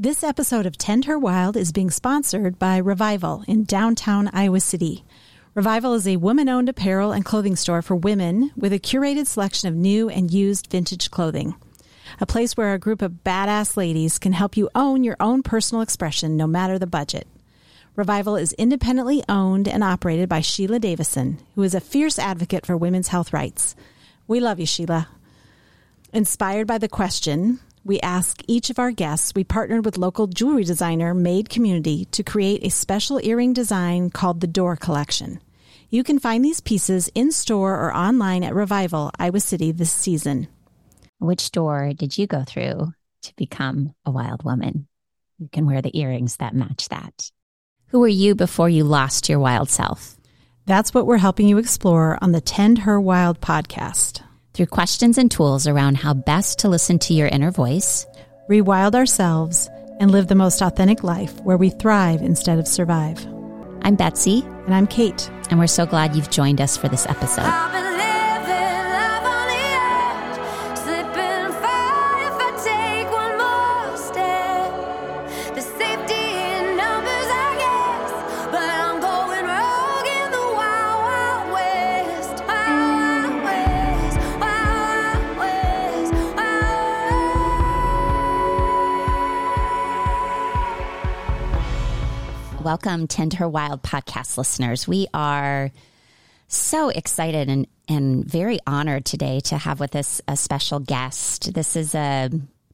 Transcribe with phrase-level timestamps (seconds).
[0.00, 5.04] This episode of Tend Her Wild is being sponsored by Revival in downtown Iowa City.
[5.56, 9.68] Revival is a woman owned apparel and clothing store for women with a curated selection
[9.68, 11.56] of new and used vintage clothing.
[12.20, 15.82] A place where a group of badass ladies can help you own your own personal
[15.82, 17.26] expression no matter the budget.
[17.96, 22.76] Revival is independently owned and operated by Sheila Davison, who is a fierce advocate for
[22.76, 23.74] women's health rights.
[24.28, 25.08] We love you, Sheila.
[26.12, 27.58] Inspired by the question,
[27.88, 32.22] we ask each of our guests, we partnered with local jewelry designer Made Community to
[32.22, 35.40] create a special earring design called the Door Collection.
[35.88, 40.48] You can find these pieces in store or online at Revival, Iowa City this season.
[41.18, 44.86] Which door did you go through to become a wild woman?
[45.38, 47.30] You can wear the earrings that match that.
[47.86, 50.18] Who were you before you lost your wild self?
[50.66, 54.20] That's what we're helping you explore on the Tend Her Wild podcast.
[54.58, 58.04] Through questions and tools around how best to listen to your inner voice,
[58.50, 63.24] rewild ourselves, and live the most authentic life where we thrive instead of survive.
[63.82, 64.42] I'm Betsy.
[64.66, 65.30] And I'm Kate.
[65.50, 67.46] And we're so glad you've joined us for this episode.
[92.68, 94.86] Welcome Tend Her Wild podcast listeners.
[94.86, 95.70] We are
[96.48, 101.54] so excited and, and very honored today to have with us a special guest.
[101.54, 102.28] This is a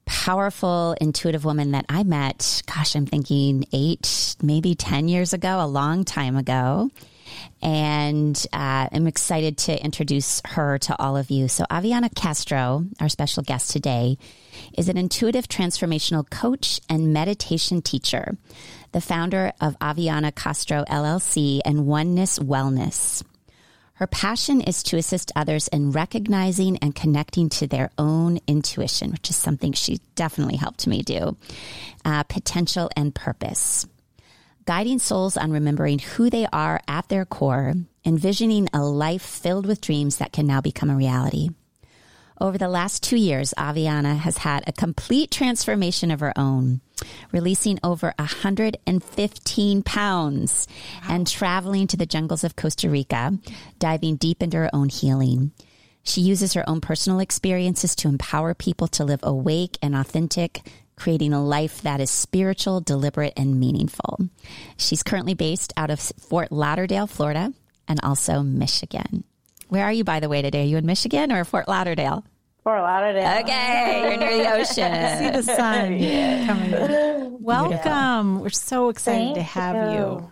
[0.04, 5.66] powerful, intuitive woman that I met, gosh, I'm thinking eight, maybe 10 years ago, a
[5.68, 6.90] long time ago.
[7.62, 11.46] And uh, I'm excited to introduce her to all of you.
[11.48, 14.18] So, Avianna Castro, our special guest today,
[14.76, 18.36] is an intuitive transformational coach and meditation teacher
[18.94, 23.24] the founder of Avianna Castro LLC and Oneness Wellness.
[23.94, 29.30] Her passion is to assist others in recognizing and connecting to their own intuition, which
[29.30, 31.36] is something she definitely helped me do,
[32.04, 33.84] uh, potential and purpose.
[34.64, 37.74] Guiding souls on remembering who they are at their core,
[38.04, 41.48] envisioning a life filled with dreams that can now become a reality.
[42.40, 46.80] Over the last two years, Avianna has had a complete transformation of her own,
[47.32, 50.68] releasing over 115 pounds
[51.02, 51.14] wow.
[51.14, 53.38] and traveling to the jungles of Costa Rica,
[53.78, 55.52] diving deep into her own healing.
[56.02, 60.60] She uses her own personal experiences to empower people to live awake and authentic,
[60.96, 64.28] creating a life that is spiritual, deliberate, and meaningful.
[64.76, 67.52] She's currently based out of Fort Lauderdale, Florida,
[67.88, 69.24] and also Michigan.
[69.68, 70.62] Where are you, by the way, today?
[70.62, 72.24] Are you in Michigan or Fort Lauderdale?
[72.64, 73.40] Fort Lauderdale.
[73.42, 74.64] Okay, you're near the ocean.
[75.18, 76.46] See the sun yeah.
[76.46, 77.42] coming.
[77.42, 78.40] Welcome.
[78.40, 79.98] We're so excited Thank to have you.
[79.98, 80.30] you.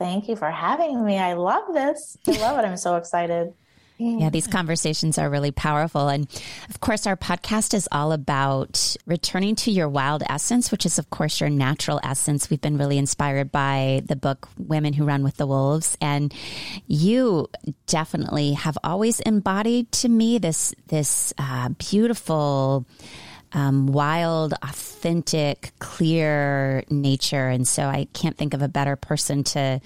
[0.00, 1.16] Thank you for having me.
[1.16, 2.16] I love this.
[2.26, 2.66] I love it.
[2.66, 3.54] I'm so excited.
[4.00, 6.08] Yeah, these conversations are really powerful.
[6.08, 6.26] And
[6.70, 11.10] of course, our podcast is all about returning to your wild essence, which is, of
[11.10, 12.48] course, your natural essence.
[12.48, 15.98] We've been really inspired by the book Women Who Run with the Wolves.
[16.00, 16.32] And
[16.86, 17.48] you
[17.86, 22.86] definitely have always embodied to me this, this uh, beautiful,
[23.52, 27.48] um, wild, authentic, clear nature.
[27.48, 29.82] And so I can't think of a better person to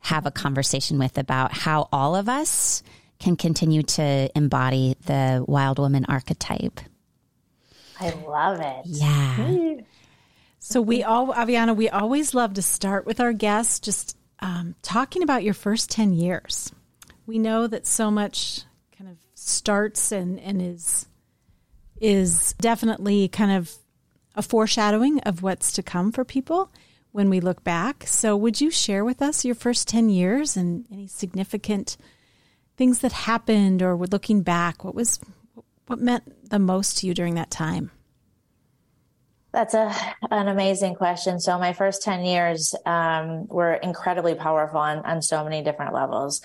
[0.00, 2.82] have a conversation with about how all of us
[3.20, 6.80] can continue to embody the wild woman archetype.
[8.00, 8.86] I love it.
[8.86, 9.74] Yeah.
[10.58, 15.22] So we all, Avianna, we always love to start with our guests just um, talking
[15.22, 16.72] about your first 10 years.
[17.26, 18.62] We know that so much
[18.96, 21.06] kind of starts and, and is
[22.00, 23.76] is definitely kind of
[24.34, 26.72] a foreshadowing of what's to come for people
[27.12, 28.04] when we look back.
[28.06, 31.98] So would you share with us your first 10 years and any significant
[32.80, 35.20] things that happened or looking back, what was
[35.86, 37.90] what meant the most to you during that time?
[39.52, 39.94] That's a
[40.30, 41.40] an amazing question.
[41.40, 46.40] So my first ten years um, were incredibly powerful on, on so many different levels.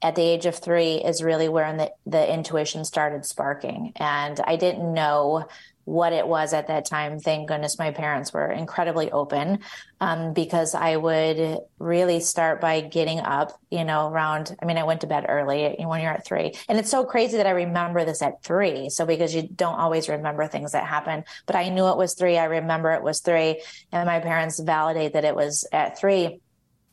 [0.00, 4.54] At the age of three is really where the, the intuition started sparking, and I
[4.54, 5.48] didn't know
[5.84, 7.18] what it was at that time.
[7.18, 9.60] Thank goodness my parents were incredibly open
[10.00, 14.84] um, because I would really start by getting up, you know, around, I mean, I
[14.84, 16.54] went to bed early when you're at three.
[16.68, 18.88] And it's so crazy that I remember this at three.
[18.90, 22.38] So because you don't always remember things that happen, but I knew it was three.
[22.38, 23.62] I remember it was three.
[23.90, 26.40] And my parents validate that it was at three.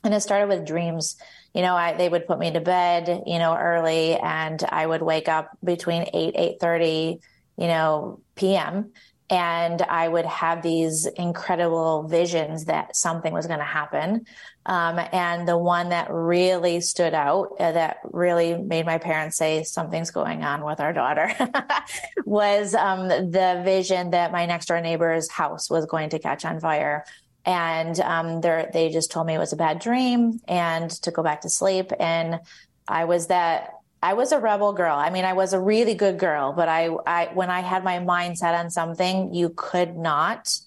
[0.04, 1.18] And it started with dreams
[1.58, 5.02] you know, I, they would put me to bed, you know, early and I would
[5.02, 7.20] wake up between 8, 8.30,
[7.58, 8.92] you know, PM
[9.30, 14.26] and I would have these incredible visions that something was going to happen.
[14.66, 19.64] Um, and the one that really stood out, uh, that really made my parents say
[19.64, 21.34] something's going on with our daughter,
[22.26, 26.62] was um, the vision that my next door neighbor's house was going to catch on
[26.62, 27.04] fire.
[27.46, 31.42] And um, they just told me it was a bad dream and to go back
[31.42, 31.92] to sleep.
[32.00, 32.40] And
[32.88, 34.96] I was that I was a rebel girl.
[34.96, 38.00] I mean, I was a really good girl, but I, I when I had my
[38.00, 40.60] mind set on something, you could not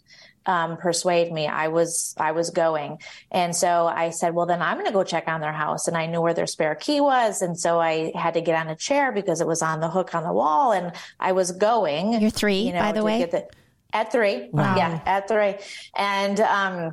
[0.46, 1.46] um, persuade me.
[1.46, 2.98] I was I was going,
[3.30, 5.96] and so I said, "Well, then I'm going to go check on their house." And
[5.96, 8.76] I knew where their spare key was, and so I had to get on a
[8.76, 12.20] chair because it was on the hook on the wall, and I was going.
[12.20, 13.24] You're three, you know, by the way.
[13.24, 13.46] The,
[13.92, 14.76] at three, wow.
[14.76, 15.56] yeah, at three,
[15.96, 16.92] and um,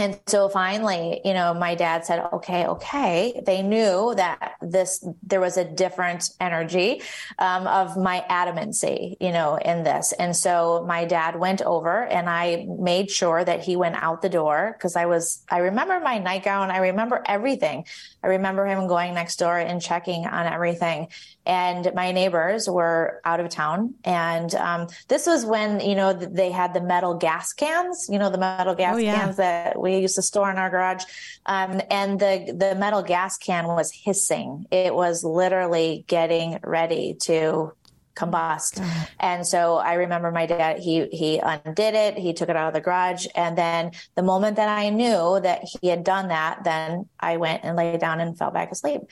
[0.00, 3.42] and so finally, you know, my dad said, okay, okay.
[3.44, 7.02] They knew that this, there was a different energy
[7.38, 10.12] um, of my adamancy, you know, in this.
[10.12, 14.28] And so my dad went over and I made sure that he went out the
[14.28, 16.70] door because I was, I remember my nightgown.
[16.70, 17.84] I remember everything.
[18.22, 21.08] I remember him going next door and checking on everything
[21.46, 23.94] and my neighbors were out of town.
[24.04, 28.30] And um, this was when you know they had the metal gas cans, you know
[28.30, 29.16] the metal gas oh, yeah.
[29.16, 31.04] cans that we used to store in our garage,
[31.46, 34.66] um, and the the metal gas can was hissing.
[34.70, 37.72] It was literally getting ready to
[38.14, 38.84] combust.
[39.18, 42.18] And so I remember my dad, he, he undid it.
[42.18, 43.26] He took it out of the garage.
[43.34, 47.64] And then the moment that I knew that he had done that, then I went
[47.64, 49.02] and lay down and fell back asleep.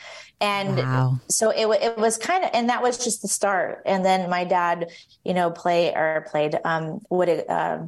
[0.40, 1.20] And wow.
[1.28, 3.82] so it, it was kind of, and that was just the start.
[3.86, 4.90] And then my dad,
[5.24, 7.78] you know, play or played, um, would, uh,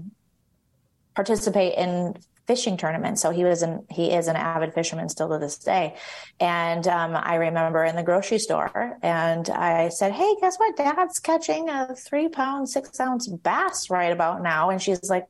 [1.14, 2.14] participate in
[2.50, 3.17] fishing tournament.
[3.17, 5.94] So he was an he is an avid fisherman still to this day.
[6.41, 10.76] And um, I remember in the grocery store, and I said, "Hey, guess what?
[10.76, 15.26] Dad's catching a three pound, six ounce bass right about now." And she's like.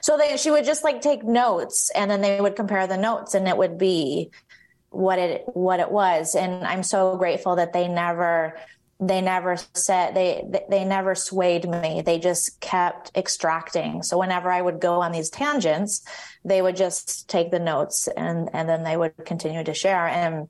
[0.00, 3.34] so they, she would just like take notes and then they would compare the notes
[3.34, 4.30] and it would be
[4.88, 8.56] what it what it was and i'm so grateful that they never
[8.98, 14.60] they never said they they never swayed me they just kept extracting so whenever i
[14.60, 16.02] would go on these tangents
[16.44, 20.48] they would just take the notes and and then they would continue to share and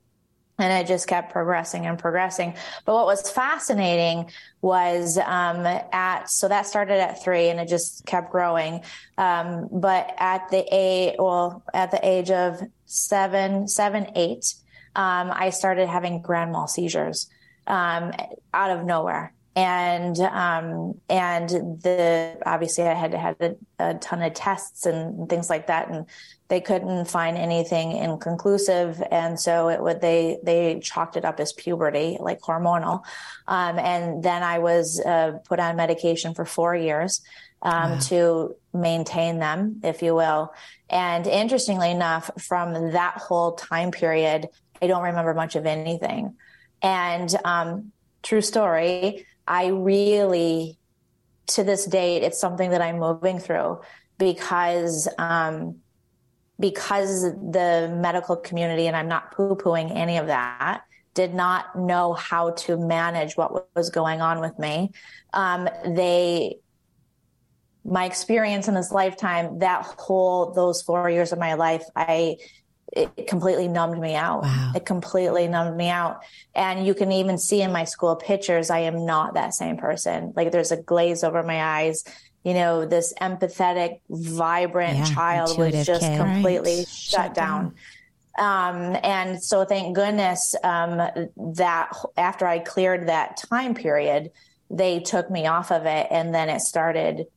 [0.59, 2.55] and it just kept progressing and progressing.
[2.85, 8.05] But what was fascinating was um, at so that started at three and it just
[8.05, 8.83] kept growing.
[9.17, 14.55] Um, but at the age, well, at the age of seven, seven, eight,
[14.95, 17.29] um, I started having grand mal seizures
[17.67, 18.11] um,
[18.53, 19.33] out of nowhere.
[19.55, 25.27] And um, and the obviously I had to have a, a, ton of tests and
[25.27, 26.05] things like that, and
[26.47, 31.53] they couldn't find anything inconclusive, and so it would they they chalked it up as
[31.53, 33.03] puberty, like hormonal.
[33.47, 37.21] Um, and then I was uh, put on medication for four years
[37.63, 37.99] um, wow.
[37.99, 40.53] to maintain them, if you will.
[40.87, 44.49] And interestingly enough, from that whole time period,
[44.81, 46.35] I don't remember much of anything.
[46.81, 47.91] And um,
[48.23, 50.77] true story, I really,
[51.47, 53.81] to this date, it's something that I'm moving through
[54.17, 55.77] because um,
[56.59, 60.81] because the medical community, and I'm not poo pooing any of that,
[61.13, 64.91] did not know how to manage what was going on with me.
[65.33, 66.57] Um, they
[67.87, 72.35] my experience in this lifetime that whole those four years of my life i
[72.97, 74.43] it completely numbed me out.
[74.43, 74.71] Wow.
[74.75, 76.21] It completely numbed me out.
[76.55, 80.33] And you can even see in my school pictures, I am not that same person.
[80.35, 82.03] Like there's a glaze over my eyes.
[82.43, 86.17] You know, this empathetic, vibrant yeah, child was just kid.
[86.17, 86.87] completely right.
[86.87, 87.73] shut, shut, down.
[88.37, 88.93] down.
[88.93, 90.97] Um, and so thank goodness um,
[91.55, 94.31] that after I cleared that time period,
[94.69, 97.27] they took me off of it and then it started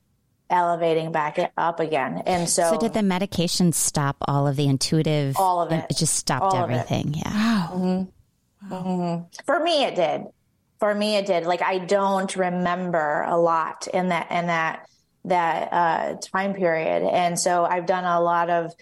[0.51, 2.23] elevating back up again.
[2.27, 5.37] And so, so did the medication stop all of the intuitive?
[5.39, 5.87] All of it.
[5.89, 7.15] It just stopped everything.
[7.15, 7.31] Yeah.
[7.33, 7.71] Wow.
[7.75, 8.71] Mm-hmm.
[8.73, 8.83] wow.
[8.83, 9.43] Mm-hmm.
[9.47, 10.25] For me, it did.
[10.79, 11.45] For me, it did.
[11.45, 14.89] Like I don't remember a lot in that in that
[15.27, 18.73] that uh, time period, and so I've done a lot of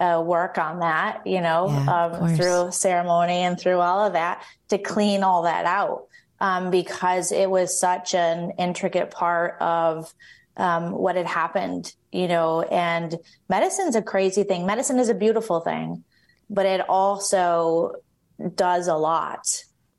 [0.00, 1.26] uh, work on that.
[1.26, 5.64] You know, yeah, um, through ceremony and through all of that to clean all that
[5.64, 6.06] out.
[6.40, 10.12] Um, because it was such an intricate part of
[10.56, 13.16] um, what had happened, you know, and
[13.48, 14.66] medicine's a crazy thing.
[14.66, 16.04] Medicine is a beautiful thing,
[16.48, 17.92] but it also
[18.54, 19.46] does a lot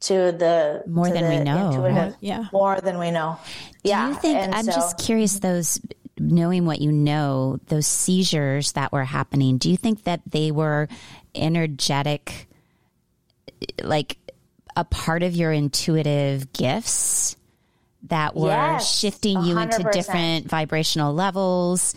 [0.01, 2.15] to the more to than the we know.
[2.19, 3.39] Yeah, more than we know.
[3.83, 4.09] Do yeah.
[4.09, 4.37] you think?
[4.37, 5.39] And I'm so, just curious.
[5.39, 5.79] Those
[6.17, 9.57] knowing what you know, those seizures that were happening.
[9.57, 10.87] Do you think that they were
[11.33, 12.47] energetic,
[13.81, 14.17] like
[14.75, 17.35] a part of your intuitive gifts?
[18.09, 19.91] That were Yes, shifting you into 100%.
[19.91, 21.95] different vibrational levels.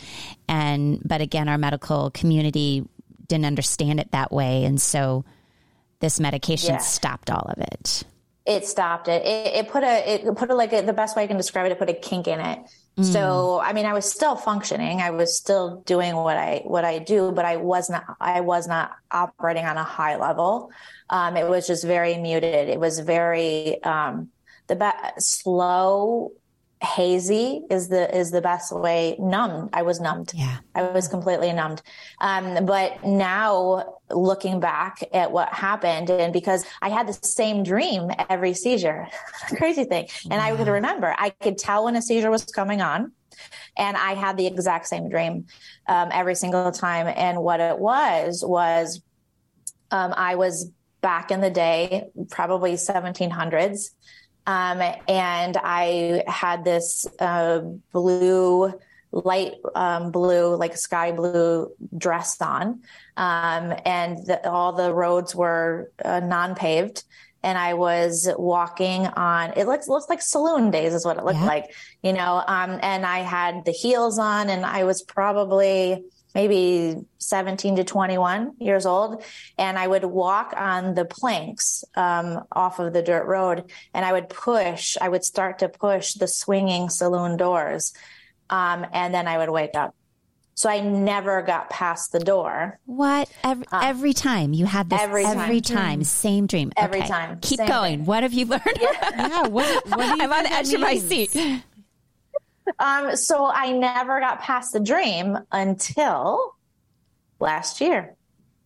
[0.48, 2.84] And, but again, our medical community
[3.26, 4.64] didn't understand it that way.
[4.64, 5.24] And so
[6.00, 6.78] this medication Yeah.
[6.78, 8.04] stopped all of it.
[8.46, 9.22] it stopped it.
[9.26, 11.66] It, it put a, it put a, like a, the best way I can describe
[11.66, 12.58] it, it put a kink in it.
[13.00, 15.00] So, I mean, I was still functioning.
[15.00, 18.66] I was still doing what I, what I do, but I was not, I was
[18.66, 20.72] not operating on a high level.
[21.08, 22.68] Um, it was just very muted.
[22.68, 24.30] It was very, um,
[24.68, 26.32] the be- slow,
[26.82, 29.16] hazy is the, is the best way.
[29.18, 29.70] Numbed.
[29.72, 30.32] I was numbed.
[30.34, 30.58] Yeah.
[30.74, 31.82] I was completely numbed.
[32.20, 38.10] Um, but now looking back at what happened, and because I had the same dream
[38.28, 39.08] every seizure,
[39.56, 40.08] crazy thing.
[40.30, 43.12] And I could remember, I could tell when a seizure was coming on.
[43.76, 45.46] And I had the exact same dream
[45.86, 47.06] um, every single time.
[47.06, 49.00] And what it was, was
[49.92, 50.70] um, I was
[51.00, 53.90] back in the day, probably 1700s.
[54.48, 57.60] Um, and I had this uh,
[57.92, 58.72] blue,
[59.12, 62.80] light um, blue, like sky blue dress on.
[63.18, 67.04] Um, and the, all the roads were uh, non paved.
[67.42, 71.38] And I was walking on, it looks, looks like saloon days is what it looked
[71.38, 71.46] Yeah.
[71.46, 71.66] like,
[72.02, 72.42] you know.
[72.46, 78.52] Um, and I had the heels on, and I was probably maybe 17 to 21
[78.58, 79.22] years old.
[79.56, 84.12] And I would walk on the planks um, off of the dirt road and I
[84.12, 87.92] would push, I would start to push the swinging saloon doors.
[88.50, 89.94] Um, and then I would wake up.
[90.54, 92.80] So I never got past the door.
[92.84, 95.76] What every, every time you had this every every time.
[95.76, 97.06] time, same dream Every Okay.
[97.08, 97.38] time.
[97.40, 97.98] Keep Same going.
[97.98, 98.06] thing.
[98.06, 98.62] What have you learned?
[98.80, 99.46] Yeah.
[99.48, 101.30] What, what do you I'm on the that edge of my seat.
[102.78, 106.54] Um, so I never got past the dream until
[107.40, 108.14] last year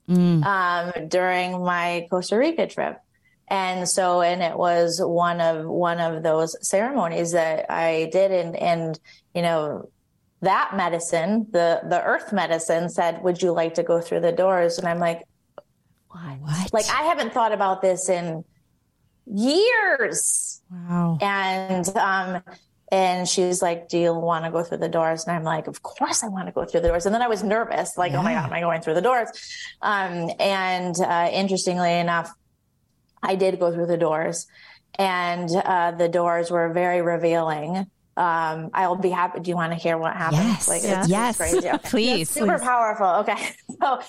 [0.08, 0.44] Mm.
[0.44, 2.98] um, during my Costa Rica trip.
[3.48, 8.56] And so, and it was one of one of those ceremonies that I did, and
[8.56, 8.98] and
[9.34, 9.90] you know,
[10.40, 14.78] that medicine, the the earth medicine, said, "Would you like to go through the doors?"
[14.78, 15.22] And I'm like,
[16.08, 16.40] "What?
[16.40, 16.72] What?
[16.72, 18.44] Like I haven't thought about this in
[19.26, 21.18] years." Wow.
[21.20, 22.42] and um
[22.92, 25.24] and she's like do you want to go through the doors?
[25.26, 27.06] And i'm like of course i want to go through the doors.
[27.06, 29.28] And then i was nervous like oh my god am i going through the doors?
[29.80, 32.30] Um and uh interestingly enough
[33.22, 34.46] i did go through the doors.
[34.98, 37.86] And uh the doors were very revealing.
[38.16, 40.42] Um i'll be happy do you want to hear what happened?
[40.42, 40.68] Yes.
[40.68, 41.00] like Yeah.
[41.00, 41.40] it's, yes.
[41.40, 41.68] it's crazy.
[41.74, 41.88] Okay.
[41.88, 42.28] Please.
[42.28, 43.06] super powerful.
[43.22, 43.40] Okay.
[43.80, 44.00] So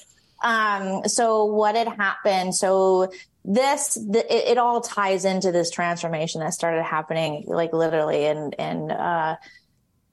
[0.44, 3.10] um so what had happened so
[3.46, 8.54] this the, it, it all ties into this transformation that started happening like literally in
[8.54, 9.36] in uh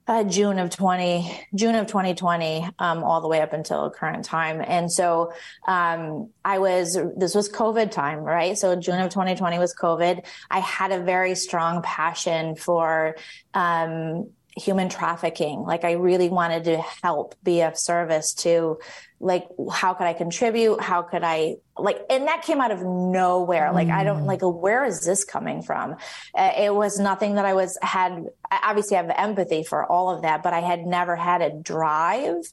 [0.07, 4.61] uh, June of 20, June of 2020, um, all the way up until current time.
[4.65, 5.31] And so,
[5.67, 8.57] um, I was, this was COVID time, right?
[8.57, 10.25] So June of 2020 was COVID.
[10.49, 13.15] I had a very strong passion for,
[13.53, 15.61] um, human trafficking.
[15.61, 18.79] Like I really wanted to help be of service to
[19.19, 20.81] like, how could I contribute?
[20.81, 23.71] How could I like, and that came out of nowhere.
[23.71, 25.95] Like, I don't like, where is this coming from?
[26.35, 28.25] Uh, it was nothing that I was had.
[28.51, 32.43] Obviously, I have empathy for all of that, but I had never had a drive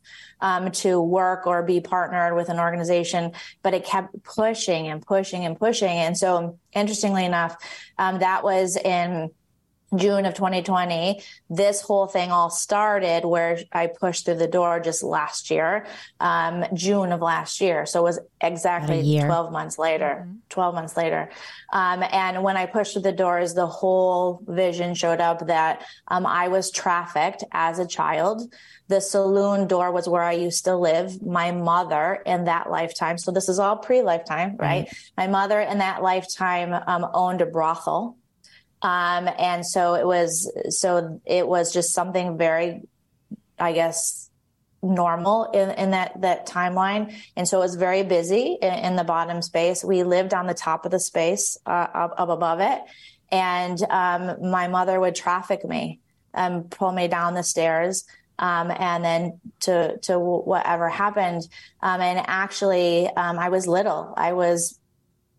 [0.40, 3.32] um, to work or be partnered with an organization.
[3.62, 5.88] But it kept pushing and pushing and pushing.
[5.88, 7.56] And so, interestingly enough,
[7.98, 9.30] um, that was in
[9.96, 15.02] June of 2020, this whole thing all started where I pushed through the door just
[15.02, 15.86] last year,
[16.20, 17.86] um, June of last year.
[17.86, 21.30] So it was exactly 12 months later, 12 months later.
[21.72, 26.26] Um, and when I pushed through the doors, the whole vision showed up that um,
[26.26, 28.52] I was trafficked as a child.
[28.88, 31.22] The saloon door was where I used to live.
[31.22, 33.16] My mother in that lifetime.
[33.16, 34.88] So this is all pre lifetime, right?
[35.16, 38.17] My mother in that lifetime um, owned a brothel.
[38.80, 42.82] Um, and so it was, so it was just something very,
[43.58, 44.30] I guess,
[44.82, 47.12] normal in, in that, that timeline.
[47.34, 49.82] And so it was very busy in, in the bottom space.
[49.82, 52.80] We lived on the top of the space, uh, up, up above it.
[53.30, 56.00] And, um, my mother would traffic me,
[56.32, 58.04] um, pull me down the stairs.
[58.40, 61.42] Um, and then to, to whatever happened.
[61.82, 64.14] Um, and actually, um, I was little.
[64.16, 64.78] I was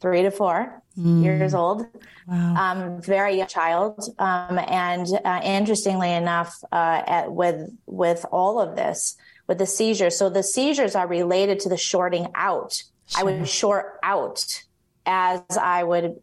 [0.01, 1.86] three to four years old
[2.29, 2.55] Wow.
[2.55, 4.00] um, very young child.
[4.19, 9.15] Um, and uh, interestingly enough, uh, at, with with all of this,
[9.48, 12.84] with the seizures, so the seizures are related to the shorting out.
[13.15, 14.63] I would short out
[15.08, 16.22] as I would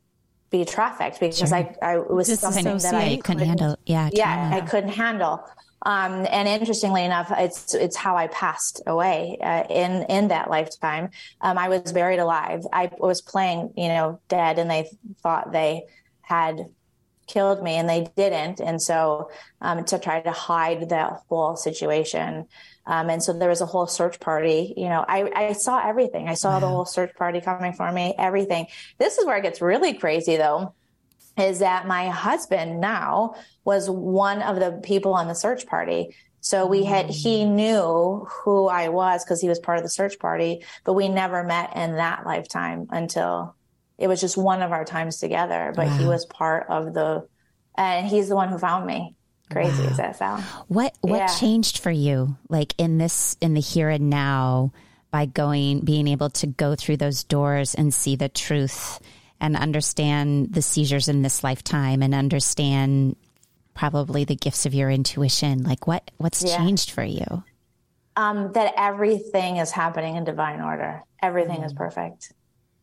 [0.50, 3.76] be trafficked because I, I it was something that I couldn't handle.
[3.84, 4.10] Yeah.
[4.12, 4.50] yeah.
[4.54, 5.44] I couldn't handle.
[5.86, 11.10] Um, and interestingly enough, it's it's how I passed away uh, in in that lifetime.
[11.40, 12.64] Um, I was buried alive.
[12.72, 14.90] I was playing, you know, dead, and they
[15.22, 15.84] thought they
[16.22, 16.66] had
[17.28, 18.60] killed me and they didn't.
[18.60, 22.46] And so um, to try to hide that whole situation.
[22.86, 24.74] Um, and so there was a whole search party.
[24.76, 26.28] You know, I, I saw everything.
[26.28, 26.60] I saw wow.
[26.60, 28.66] the whole search party coming for me, everything.
[28.98, 30.74] This is where it gets really crazy though,
[31.38, 36.14] is that my husband now was one of the people on the search party.
[36.40, 37.50] So we had, he mm.
[37.50, 41.42] knew who I was because he was part of the search party, but we never
[41.42, 43.56] met in that lifetime until
[43.98, 45.72] it was just one of our times together.
[45.74, 45.96] But wow.
[45.96, 47.26] he was part of the,
[47.76, 49.14] and he's the one who found me.
[49.50, 49.90] Crazy wow.
[49.90, 50.44] as that sounds.
[50.66, 51.26] What what yeah.
[51.28, 54.72] changed for you, like in this in the here and now,
[55.12, 58.98] by going being able to go through those doors and see the truth
[59.40, 63.16] and understand the seizures in this lifetime and understand
[63.74, 65.62] probably the gifts of your intuition.
[65.62, 66.56] Like what what's yeah.
[66.56, 67.44] changed for you?
[68.16, 71.02] Um, that everything is happening in divine order.
[71.22, 71.66] Everything mm.
[71.66, 72.32] is perfect.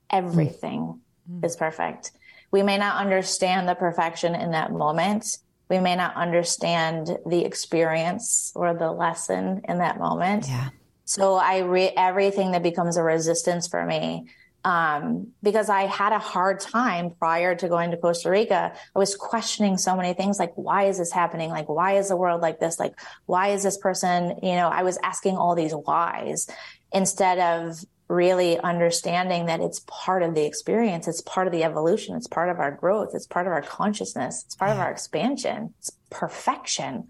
[0.10, 1.45] Everything mm.
[1.45, 2.12] is perfect.
[2.51, 5.25] We may not understand the perfection in that moment.
[5.69, 10.48] We may not understand the experience or the lesson in that moment.
[10.48, 10.69] Yeah.
[11.05, 14.27] So I re- everything that becomes a resistance for me
[14.63, 18.74] um, because I had a hard time prior to going to Costa Rica.
[18.96, 21.50] I was questioning so many things like, why is this happening?
[21.50, 22.79] Like, why is the world like this?
[22.79, 26.50] Like, why is this person, you know, I was asking all these whys
[26.93, 31.08] instead of really understanding that it's part of the experience.
[31.08, 32.15] It's part of the evolution.
[32.15, 33.12] It's part of our growth.
[33.13, 34.43] It's part of our consciousness.
[34.46, 35.74] It's part of our expansion.
[35.79, 37.08] It's perfection.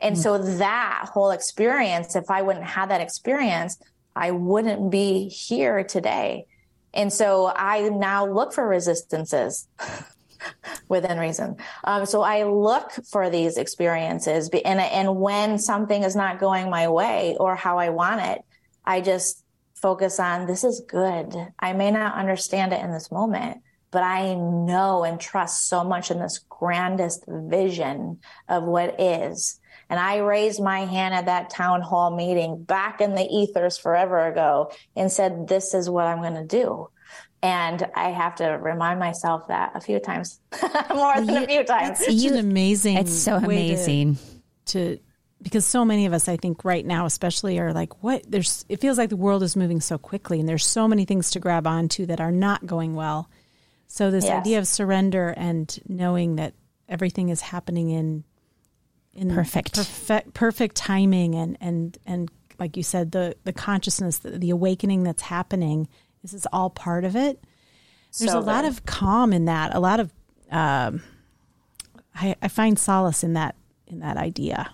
[0.00, 0.22] And mm-hmm.
[0.22, 3.78] so that whole experience, if I wouldn't have that experience,
[4.16, 6.46] I wouldn't be here today.
[6.94, 9.68] And so I now look for resistances
[10.88, 11.56] within reason.
[11.84, 16.88] Um, so I look for these experiences and, and when something is not going my
[16.88, 18.42] way or how I want it,
[18.84, 19.44] I just
[19.74, 21.34] focus on this is good.
[21.58, 26.10] I may not understand it in this moment, but I know and trust so much
[26.10, 29.60] in this grandest vision of what is
[29.92, 34.26] and I raised my hand at that town hall meeting back in the ethers forever
[34.26, 36.88] ago and said, this is what I'm going to do.
[37.42, 40.40] And I have to remind myself that a few times,
[40.94, 42.00] more than you, a few times.
[42.00, 42.96] It's an amazing.
[42.96, 44.16] It's so amazing
[44.64, 45.02] to, to
[45.42, 48.22] because so many of us, I think, right now, especially, are like, what?
[48.26, 48.64] There's.
[48.70, 51.40] It feels like the world is moving so quickly, and there's so many things to
[51.40, 53.28] grab onto that are not going well.
[53.88, 54.40] So this yes.
[54.40, 56.54] idea of surrender and knowing that
[56.88, 58.24] everything is happening in
[59.14, 64.38] in perfect perfect perfect timing and and and like you said the the consciousness the,
[64.38, 65.88] the awakening that's happening
[66.22, 67.42] this is all part of it
[68.18, 70.12] there's so a lot of calm in that a lot of
[70.50, 71.02] um,
[72.14, 73.54] I, I, find solace in that
[73.86, 74.70] in that idea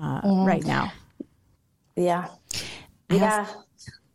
[0.00, 0.46] uh, mm.
[0.46, 0.92] right now
[1.96, 2.28] yeah
[3.10, 3.46] yeah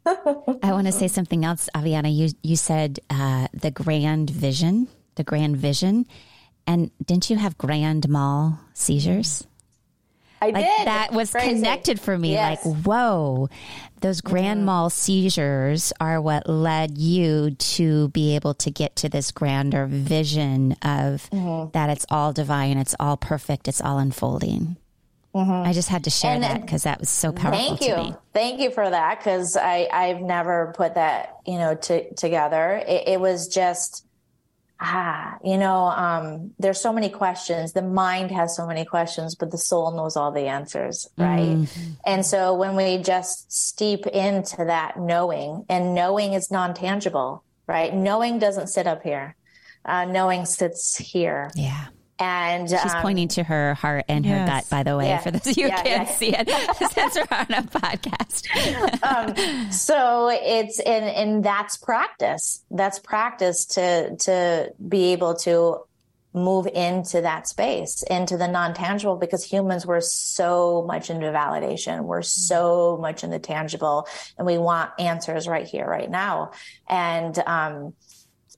[0.05, 2.11] I want to say something else, Avianna.
[2.11, 6.07] You you said uh, the grand vision, the grand vision,
[6.65, 9.45] and didn't you have grand mal seizures?
[10.41, 10.87] I like did.
[10.87, 11.49] That was Crazy.
[11.49, 12.33] connected for me.
[12.33, 12.65] Yes.
[12.65, 13.49] Like, whoa,
[14.01, 14.65] those grand mm-hmm.
[14.65, 20.73] mal seizures are what led you to be able to get to this grander vision
[20.81, 21.71] of mm-hmm.
[21.71, 24.77] that it's all divine, it's all perfect, it's all unfolding.
[25.35, 25.51] Mm-hmm.
[25.51, 27.77] I just had to share and, that because that was so powerful.
[27.77, 32.13] Thank you, thank you for that because I I've never put that you know to,
[32.15, 32.81] together.
[32.85, 34.05] It, it was just
[34.81, 37.73] ah, you know, um, there's so many questions.
[37.73, 41.55] The mind has so many questions, but the soul knows all the answers, right?
[41.55, 41.91] Mm-hmm.
[42.05, 47.93] And so when we just steep into that knowing, and knowing is non tangible, right?
[47.93, 49.35] Knowing doesn't sit up here.
[49.85, 51.49] Uh, knowing sits here.
[51.55, 51.87] Yeah.
[52.21, 54.39] And she's um, pointing to her heart and yes.
[54.39, 55.17] her gut, by the way, yeah.
[55.21, 56.15] for those of you yeah, can't yeah.
[56.15, 56.49] see it,
[56.91, 58.45] since we're on a podcast.
[59.03, 62.63] um, so it's and and that's practice.
[62.69, 65.79] That's practice to to be able to
[66.33, 72.03] move into that space, into the non tangible, because humans were so much into validation.
[72.03, 74.07] We're so much in the tangible,
[74.37, 76.51] and we want answers right here, right now.
[76.87, 77.93] And um,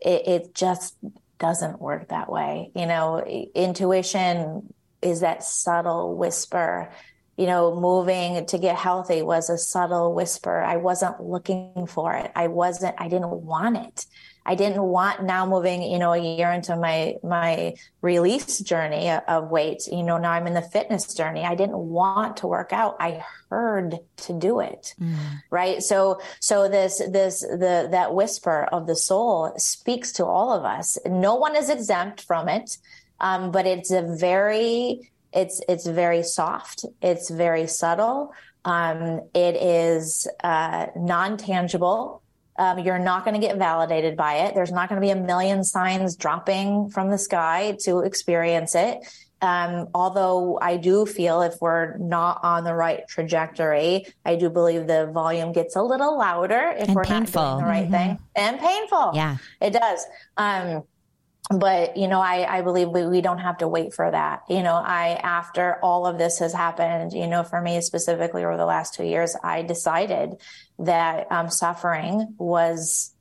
[0.02, 0.96] it, it just
[1.44, 2.72] doesn't work that way.
[2.74, 3.20] You know,
[3.54, 6.90] intuition is that subtle whisper.
[7.36, 10.62] You know, moving to get healthy was a subtle whisper.
[10.62, 12.32] I wasn't looking for it.
[12.34, 14.06] I wasn't, I didn't want it.
[14.46, 19.50] I didn't want now moving, you know, a year into my, my release journey of
[19.50, 19.88] weight.
[19.88, 21.44] You know, now I'm in the fitness journey.
[21.44, 22.98] I didn't want to work out.
[23.00, 24.96] I heard to do it.
[25.00, 25.16] Mm.
[25.50, 25.82] Right.
[25.82, 30.98] So, so this, this, the, that whisper of the soul speaks to all of us.
[31.06, 32.78] No one is exempt from it.
[33.20, 36.84] Um, but it's a very, it's, it's very soft.
[37.02, 38.34] It's very subtle.
[38.66, 42.23] Um, it is, uh, non tangible
[42.58, 44.56] Um, you're not going to get validated by it.
[44.56, 49.00] There's not going to be a million signs dropping from the sky to experience it.
[49.44, 54.88] Um, although I do feel if we're not on the right trajectory, I do believe
[54.88, 57.42] the volume gets a little louder if and we're painful.
[57.42, 58.16] not doing the right mm-hmm.
[58.16, 59.12] thing and painful.
[59.14, 60.06] Yeah, it does.
[60.38, 60.84] Um,
[61.50, 64.44] but you know, I, I believe we, we don't have to wait for that.
[64.48, 68.56] You know, I, after all of this has happened, you know, for me specifically over
[68.56, 70.36] the last two years, I decided
[70.80, 73.14] that um, suffering was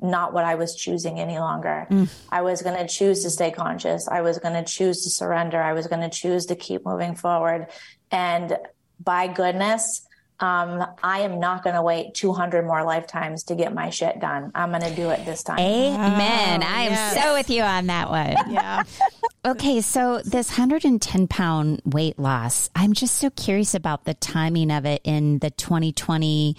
[0.00, 1.86] not what I was choosing any longer.
[1.90, 2.10] Mm.
[2.30, 4.08] I was going to choose to stay conscious.
[4.08, 5.60] I was going to choose to surrender.
[5.60, 7.68] I was going to choose to keep moving forward.
[8.10, 8.58] And
[9.00, 10.06] by goodness,
[10.38, 14.52] um, I am not going to wait 200 more lifetimes to get my shit done.
[14.54, 15.58] I'm going to do it this time.
[15.58, 16.62] Amen.
[16.62, 17.22] Oh, I am yes.
[17.22, 18.52] so with you on that one.
[18.52, 18.82] Yeah.
[19.46, 19.80] okay.
[19.80, 25.00] So, this 110 pound weight loss, I'm just so curious about the timing of it
[25.04, 26.56] in the 2020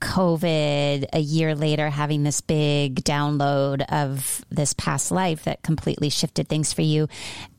[0.00, 6.48] COVID, a year later, having this big download of this past life that completely shifted
[6.48, 7.08] things for you.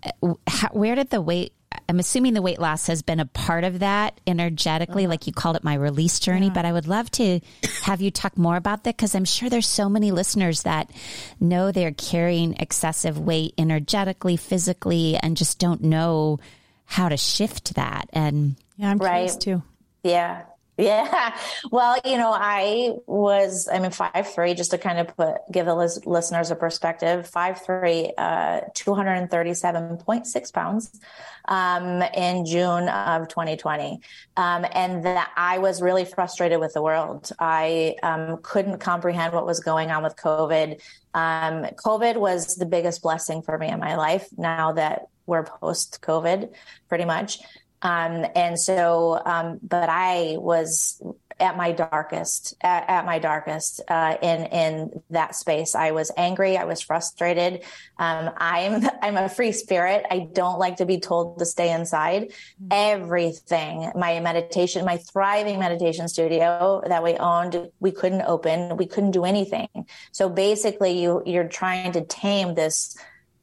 [0.03, 1.53] Uh, how, where did the weight
[1.89, 5.09] I'm assuming the weight loss has been a part of that energetically, uh-huh.
[5.09, 6.47] like you called it my release journey.
[6.47, 6.53] Yeah.
[6.53, 7.39] But I would love to
[7.81, 10.91] have you talk more about that because I'm sure there's so many listeners that
[11.39, 16.39] know they're carrying excessive weight energetically, physically, and just don't know
[16.85, 18.07] how to shift that.
[18.13, 19.63] And yeah, I'm curious too.
[20.03, 20.43] Yeah.
[20.79, 21.37] Yeah.
[21.71, 25.65] Well, you know, I was, I mean, five, three, just to kind of put, give
[25.65, 30.99] the lis- listeners a perspective, five, three, uh, 237.6 pounds,
[31.47, 33.99] um, in June of 2020.
[34.37, 37.29] Um, and that I was really frustrated with the world.
[37.39, 40.79] I, um, couldn't comprehend what was going on with COVID.
[41.13, 45.99] Um, COVID was the biggest blessing for me in my life now that we're post
[46.01, 46.53] COVID
[46.87, 47.39] pretty much.
[47.81, 51.01] Um, and so, um, but I was
[51.39, 55.73] at my darkest, at, at my darkest, uh, in, in that space.
[55.73, 56.57] I was angry.
[56.57, 57.63] I was frustrated.
[57.97, 60.05] Um, I'm, I'm a free spirit.
[60.11, 62.33] I don't like to be told to stay inside.
[62.69, 68.75] Everything, my meditation, my thriving meditation studio that we owned, we couldn't open.
[68.75, 69.69] We couldn't do anything.
[70.11, 72.97] So basically you, you're trying to tame this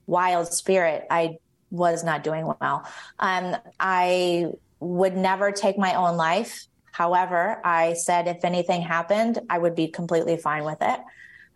[0.06, 1.06] wild spirit.
[1.10, 1.38] I
[1.70, 2.84] was not doing well.
[3.18, 4.46] Um, I
[4.80, 6.66] would never take my own life.
[6.92, 11.00] However, I said if anything happened, I would be completely fine with it.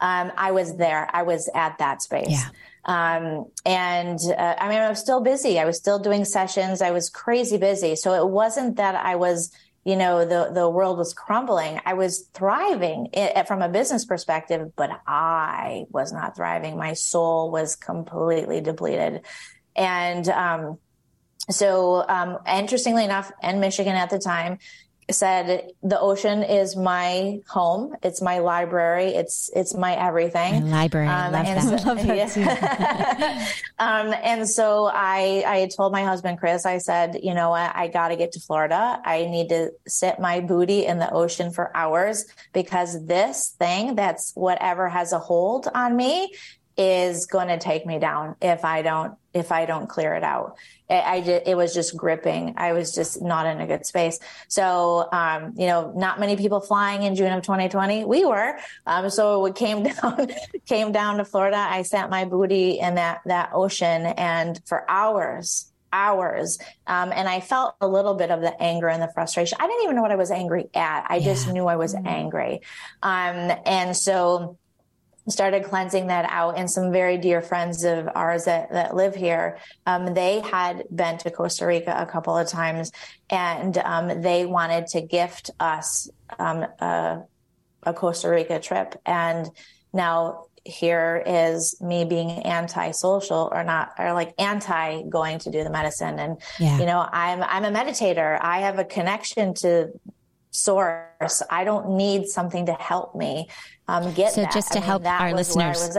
[0.01, 1.09] Um, I was there.
[1.13, 2.31] I was at that space.
[2.31, 2.49] Yeah.
[2.85, 5.59] Um, and uh, I mean, I was still busy.
[5.59, 6.81] I was still doing sessions.
[6.81, 7.97] I was crazy busy.
[7.97, 9.53] So it wasn't that I was,
[9.85, 11.81] you know, the, the world was crumbling.
[11.85, 16.79] I was thriving it, from a business perspective, but I was not thriving.
[16.79, 19.23] My soul was completely depleted.
[19.77, 20.79] And um,
[21.49, 24.59] so, um, interestingly enough, in Michigan at the time,
[25.13, 27.95] said the ocean is my home.
[28.03, 29.07] It's my library.
[29.07, 30.65] It's it's my everything.
[30.65, 31.09] My library.
[31.09, 31.81] Um, love and that.
[31.81, 33.47] So, love that yeah.
[33.79, 36.67] um, and so I I told my husband Chris.
[36.67, 37.75] I said, you know what?
[37.75, 39.01] I got to get to Florida.
[39.05, 44.33] I need to sit my booty in the ocean for hours because this thing that's
[44.35, 46.33] whatever has a hold on me
[46.81, 50.57] is going to take me down if I don't if I don't clear it out.
[50.89, 52.55] It, I just, it was just gripping.
[52.57, 54.19] I was just not in a good space.
[54.49, 58.07] So, um, you know, not many people flying in June of 2020.
[58.07, 58.59] We were.
[58.87, 60.31] Um, so it came down,
[60.67, 61.59] came down to Florida.
[61.59, 66.59] I sat my booty in that, that ocean and for hours, hours.
[66.89, 69.59] Um, and I felt a little bit of the anger and the frustration.
[69.61, 71.07] I didn't even know what I was angry at.
[71.09, 71.25] I yeah.
[71.25, 72.07] just knew I was mm-hmm.
[72.07, 72.63] angry.
[73.01, 74.59] Um, and so,
[75.29, 79.59] started cleansing that out and some very dear friends of ours that, that live here
[79.87, 82.91] um, they had been to costa rica a couple of times
[83.29, 87.23] and um, they wanted to gift us um, a,
[87.83, 89.49] a, costa rica trip and
[89.93, 95.71] now here is me being anti-social or not or like anti going to do the
[95.71, 96.79] medicine and yeah.
[96.79, 99.91] you know i'm i'm a meditator i have a connection to
[100.51, 101.43] source.
[101.51, 103.49] I don't need something to help me
[103.91, 104.53] um, get so that.
[104.53, 105.97] just to I help mean, our listeners.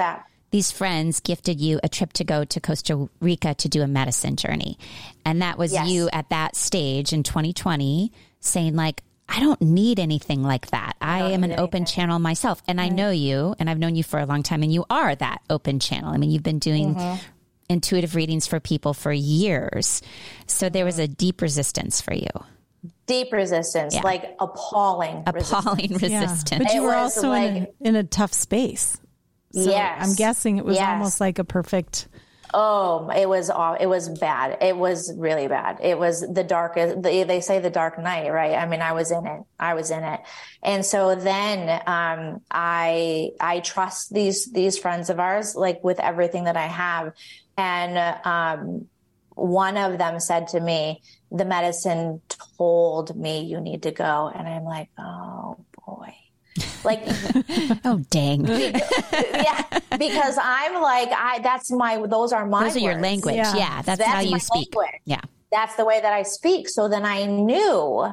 [0.51, 4.35] These friends gifted you a trip to go to Costa Rica to do a medicine
[4.35, 4.77] journey.
[5.25, 5.89] And that was yes.
[5.89, 10.97] you at that stage in 2020 saying like, I don't need anything like that.
[10.99, 11.59] I, I am an anything.
[11.59, 12.61] open channel myself.
[12.67, 12.91] And right.
[12.91, 15.41] I know you and I've known you for a long time and you are that
[15.49, 16.13] open channel.
[16.13, 17.25] I mean, you've been doing mm-hmm.
[17.69, 20.01] intuitive readings for people for years.
[20.47, 22.27] So there was a deep resistance for you
[23.05, 24.01] deep resistance, yeah.
[24.01, 26.01] like appalling, appalling resistance.
[26.01, 26.51] resistance.
[26.51, 26.57] Yeah.
[26.59, 28.97] But you it were also like, in, a, in a tough space.
[29.51, 29.97] So yes.
[30.01, 30.87] I'm guessing it was yes.
[30.87, 32.07] almost like a perfect
[32.53, 33.75] Oh, it was all.
[33.75, 34.57] it was bad.
[34.61, 35.79] It was really bad.
[35.81, 37.01] It was the darkest.
[37.01, 38.55] They, they say the dark night, right?
[38.55, 39.41] I mean, I was in it.
[39.59, 40.19] I was in it,
[40.61, 46.45] and so then um, I I trust these these friends of ours like with everything
[46.45, 47.13] that I have,
[47.57, 48.87] and um,
[49.29, 52.21] one of them said to me, "The medicine
[52.57, 56.15] told me you need to go," and I'm like, "Oh boy."
[56.83, 57.01] Like,
[57.85, 59.63] oh dang, yeah,
[59.97, 63.35] because I'm like, I that's my those are my those are your language.
[63.35, 64.75] Yeah, yeah that's, that's, how you speak.
[64.75, 65.01] Language.
[65.05, 66.67] Yeah, that's the way that I speak.
[66.67, 68.11] So then I knew,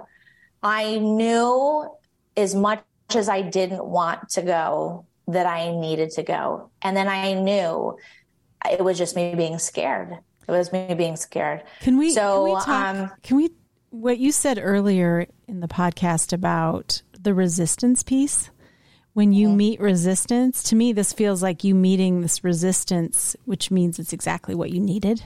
[0.62, 1.90] I knew
[2.36, 7.08] as much as I didn't want to go that I needed to go, and then
[7.08, 7.96] I knew
[8.70, 10.18] it was just me being scared.
[10.48, 11.62] It was me being scared.
[11.80, 12.10] Can we?
[12.10, 13.50] So can we, talk, um, can we
[13.90, 18.50] what you said earlier in the podcast about the resistance piece.
[19.14, 19.56] When you mm-hmm.
[19.56, 24.54] meet resistance, to me, this feels like you meeting this resistance, which means it's exactly
[24.54, 25.24] what you needed.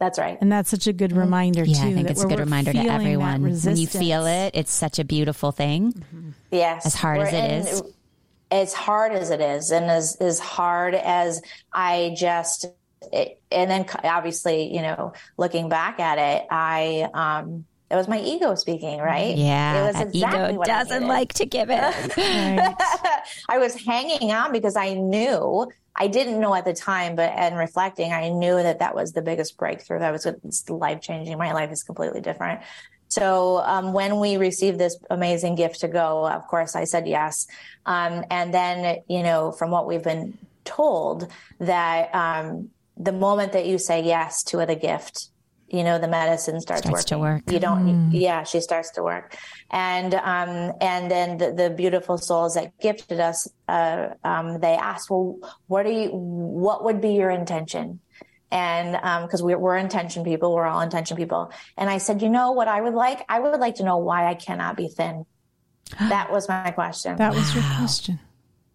[0.00, 0.36] That's right.
[0.40, 1.20] And that's such a good mm-hmm.
[1.20, 1.88] reminder, yeah, too.
[1.88, 3.42] I think it's a good reminder to everyone.
[3.42, 5.92] When you feel it, it's such a beautiful thing.
[5.92, 6.30] Mm-hmm.
[6.50, 6.86] Yes.
[6.86, 7.82] As hard we're as it in, is.
[8.50, 11.40] As hard as it is, and as, as hard as
[11.72, 12.66] I just,
[13.12, 18.20] it, and then obviously, you know, looking back at it, I, um, it was my
[18.20, 19.36] ego speaking, right?
[19.36, 21.78] Yeah, it was exactly ego doesn't like to give it.
[23.48, 27.56] I was hanging on because I knew I didn't know at the time, but and
[27.56, 30.00] reflecting, I knew that that was the biggest breakthrough.
[30.00, 30.26] That was
[30.68, 31.38] life changing.
[31.38, 32.62] My life is completely different.
[33.08, 37.46] So um, when we received this amazing gift to go, of course, I said yes.
[37.86, 43.66] Um, and then, you know, from what we've been told, that um, the moment that
[43.66, 45.28] you say yes to the gift,
[45.68, 47.42] you know the medicine starts, starts to work.
[47.50, 48.10] You don't mm.
[48.12, 49.36] yeah she starts to work.
[49.70, 55.10] And um and then the, the beautiful souls that gifted us uh um they asked
[55.10, 58.00] well what do you what would be your intention?
[58.50, 58.92] And
[59.26, 61.50] because um, we're, we're intention people we're all intention people.
[61.76, 63.24] And i said you know what i would like?
[63.28, 65.26] I would like to know why i cannot be thin.
[65.98, 67.16] That was my question.
[67.16, 68.20] That was your question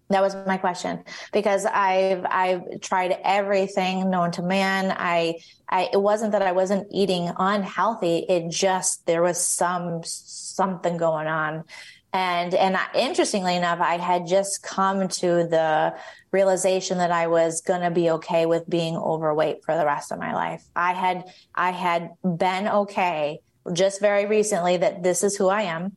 [0.09, 4.95] that was my question because I've I've tried everything known to man.
[4.97, 8.25] I I it wasn't that I wasn't eating unhealthy.
[8.27, 11.63] It just there was some something going on.
[12.11, 15.95] And and I, interestingly enough, I had just come to the
[16.31, 20.17] realization that I was going to be okay with being overweight for the rest of
[20.17, 20.63] my life.
[20.75, 23.41] I had I had been okay
[23.73, 25.95] just very recently that this is who I am.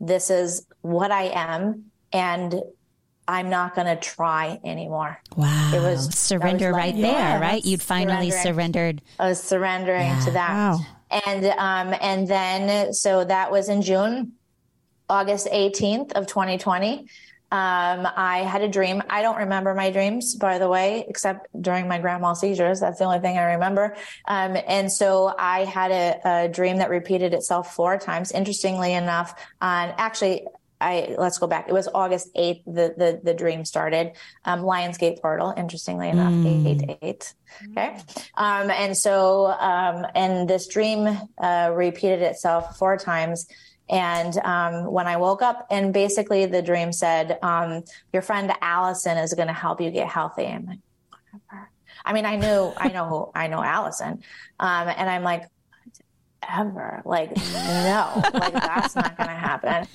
[0.00, 2.62] This is what I am and
[3.30, 5.20] I'm not going to try anymore.
[5.36, 5.70] Wow.
[5.72, 7.64] It was surrender was right there, yeah, right?
[7.64, 9.02] You'd finally surrendered.
[9.20, 10.24] I was surrendering yeah.
[10.24, 10.50] to that.
[10.50, 10.78] Wow.
[11.26, 14.32] And, um, and then, so that was in June,
[15.08, 17.06] August 18th of 2020.
[17.52, 19.02] Um, I had a dream.
[19.08, 22.80] I don't remember my dreams, by the way, except during my grand mal seizures.
[22.80, 23.96] That's the only thing I remember.
[24.26, 28.30] Um, and so I had a, a, dream that repeated itself four times.
[28.30, 30.46] Interestingly enough, on actually
[30.80, 31.68] I let's go back.
[31.68, 32.64] It was August eighth.
[32.64, 34.12] The the the dream started.
[34.44, 35.52] Um, Lionsgate portal.
[35.56, 36.66] Interestingly enough, mm.
[36.66, 37.34] eight eight.
[37.70, 37.96] Okay,
[38.36, 43.46] um, and so um, and this dream uh, repeated itself four times.
[43.88, 49.18] And um, when I woke up, and basically the dream said, um, "Your friend Allison
[49.18, 50.78] is going to help you get healthy." I'm like,
[51.10, 51.68] whatever.
[52.04, 54.22] I mean, I knew, I know who, I know Allison,
[54.58, 55.42] um, and I'm like,
[56.48, 57.02] ever.
[57.04, 59.86] Like, no, like that's not going to happen.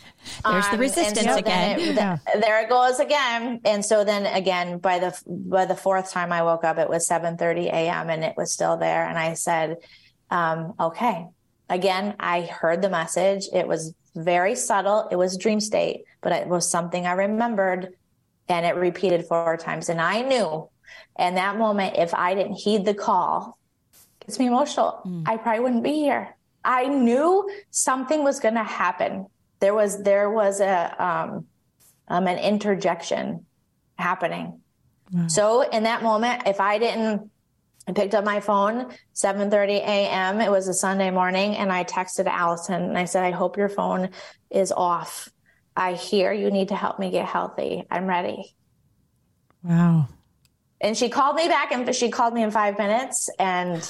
[0.43, 1.79] There's um, the resistance so again.
[1.79, 2.17] It, yeah.
[2.33, 3.61] the, there it goes again.
[3.65, 7.07] And so then again, by the by the fourth time I woke up, it was
[7.07, 8.09] 7:30 a.m.
[8.09, 9.07] and it was still there.
[9.07, 9.77] And I said,
[10.29, 11.27] um, "Okay."
[11.67, 13.47] Again, I heard the message.
[13.51, 15.07] It was very subtle.
[15.11, 17.93] It was dream state, but it was something I remembered,
[18.47, 19.89] and it repeated four times.
[19.89, 20.69] And I knew,
[21.17, 23.57] in that moment, if I didn't heed the call,
[24.25, 25.01] gets me emotional.
[25.05, 25.23] Mm.
[25.27, 26.34] I probably wouldn't be here.
[26.65, 29.27] I knew something was going to happen.
[29.59, 31.45] There was there was a um,
[32.07, 33.45] um, an interjection
[33.97, 34.59] happening.
[35.11, 35.27] Wow.
[35.27, 37.29] So in that moment, if I didn't,
[37.87, 40.41] I picked up my phone, 7:30 a.m.
[40.41, 43.69] It was a Sunday morning, and I texted Allison and I said, "I hope your
[43.69, 44.09] phone
[44.49, 45.29] is off.
[45.77, 47.83] I hear you need to help me get healthy.
[47.91, 48.55] I'm ready."
[49.63, 50.07] Wow.
[50.81, 53.87] And she called me back, and she called me in five minutes, and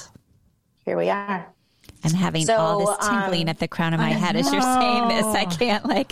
[0.86, 1.55] here we are.
[2.04, 4.42] I'm having so, all this tingling um, at the crown of my I head know.
[4.42, 5.26] as you're saying this.
[5.26, 6.10] I can't like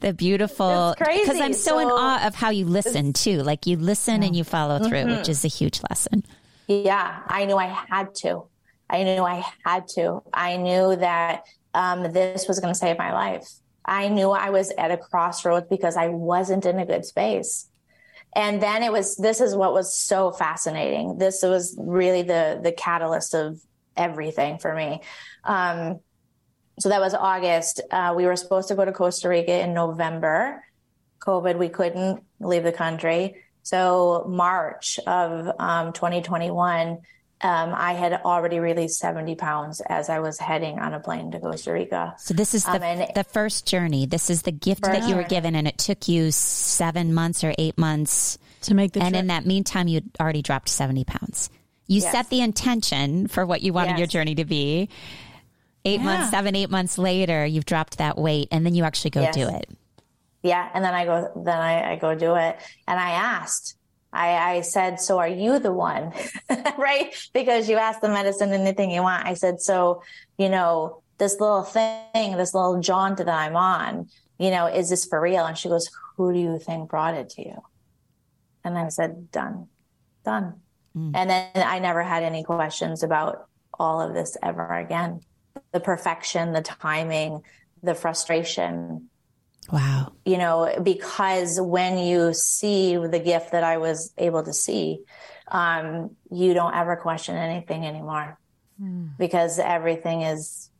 [0.00, 3.42] the beautiful because I'm so, so, in awe of how you listen too.
[3.42, 4.28] Like you listen yeah.
[4.28, 5.16] and you follow through, mm-hmm.
[5.18, 6.24] which is a huge lesson.
[6.68, 8.44] Yeah, I knew I had to.
[8.88, 10.22] I knew I had to.
[10.32, 13.48] I knew that um, this was going to save my life.
[13.84, 17.68] I knew I was at a crossroads because I wasn't in a good space.
[18.36, 22.72] and then it was this is what was so fascinating this was really the the
[22.72, 23.60] catalyst of
[23.96, 25.00] everything for me
[25.44, 26.00] um,
[26.78, 30.62] so that was august uh, we were supposed to go to costa rica in november
[31.20, 36.98] covid we couldn't leave the country so march of um, 2021
[37.44, 41.40] um, I had already released 70 pounds as I was heading on a plane to
[41.40, 42.14] Costa Rica.
[42.16, 44.06] So this is the, um, the first journey.
[44.06, 47.54] This is the gift that you were given, and it took you seven months or
[47.58, 49.20] eight months to make the And trip.
[49.20, 51.50] in that meantime, you'd already dropped 70 pounds.
[51.86, 52.12] You yes.
[52.12, 53.98] set the intention for what you wanted yes.
[53.98, 54.88] your journey to be.
[55.84, 56.06] Eight yeah.
[56.06, 59.34] months, seven, eight months later, you've dropped that weight, and then you actually go yes.
[59.34, 59.68] do it.
[60.42, 63.76] Yeah, and then I go, then I, I go do it, and I asked
[64.14, 66.12] I, I said, so are you the one?
[66.78, 67.12] right?
[67.34, 69.26] Because you ask the medicine anything you want.
[69.26, 70.02] I said, so,
[70.38, 75.04] you know, this little thing, this little jaunt that I'm on, you know, is this
[75.04, 75.44] for real?
[75.44, 77.62] And she goes, who do you think brought it to you?
[78.62, 79.66] And I said, done,
[80.24, 80.60] done.
[80.96, 81.12] Mm.
[81.14, 85.20] And then I never had any questions about all of this ever again.
[85.72, 87.42] The perfection, the timing,
[87.82, 89.08] the frustration,
[89.72, 90.12] Wow.
[90.24, 95.00] You know, because when you see the gift that I was able to see,
[95.48, 98.38] um, you don't ever question anything anymore
[98.80, 99.10] mm.
[99.18, 100.70] because everything is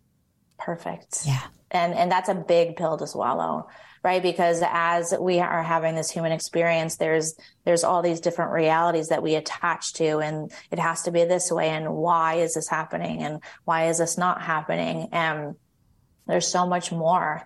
[0.59, 1.23] perfect.
[1.27, 1.43] Yeah.
[1.71, 3.69] And, and that's a big pill to swallow,
[4.05, 4.23] right?
[4.23, 9.23] Because as we are having this human experience, there's, there's all these different realities that
[9.23, 11.71] we attach to, and it has to be this way.
[11.71, 13.23] And why is this happening?
[13.23, 15.09] And why is this not happening?
[15.11, 15.57] And
[16.27, 17.45] there's so much more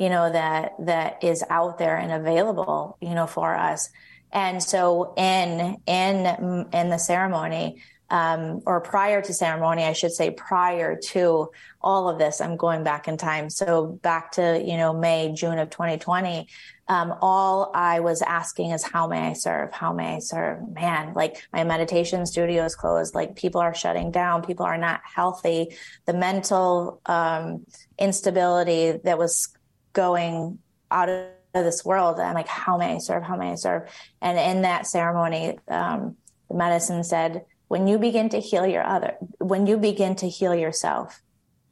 [0.00, 3.90] you know, that, that is out there and available, you know, for us.
[4.32, 10.30] And so in, in, in the ceremony, um, or prior to ceremony, I should say
[10.30, 13.48] prior to all of this, I'm going back in time.
[13.48, 16.46] So back to, you know, May, June of 2020,
[16.88, 19.72] um, all I was asking is, how may I serve?
[19.72, 20.68] How may I serve?
[20.74, 23.14] Man, like my meditation studio is closed.
[23.14, 24.42] Like people are shutting down.
[24.42, 25.76] People are not healthy.
[26.06, 27.64] The mental, um,
[27.96, 29.48] instability that was
[29.92, 30.58] going
[30.90, 32.18] out of this world.
[32.18, 33.22] I'm like, how may I serve?
[33.22, 33.88] How may I serve?
[34.20, 36.16] And in that ceremony, um,
[36.48, 40.54] the medicine said, when you begin to heal your other, when you begin to heal
[40.54, 41.22] yourself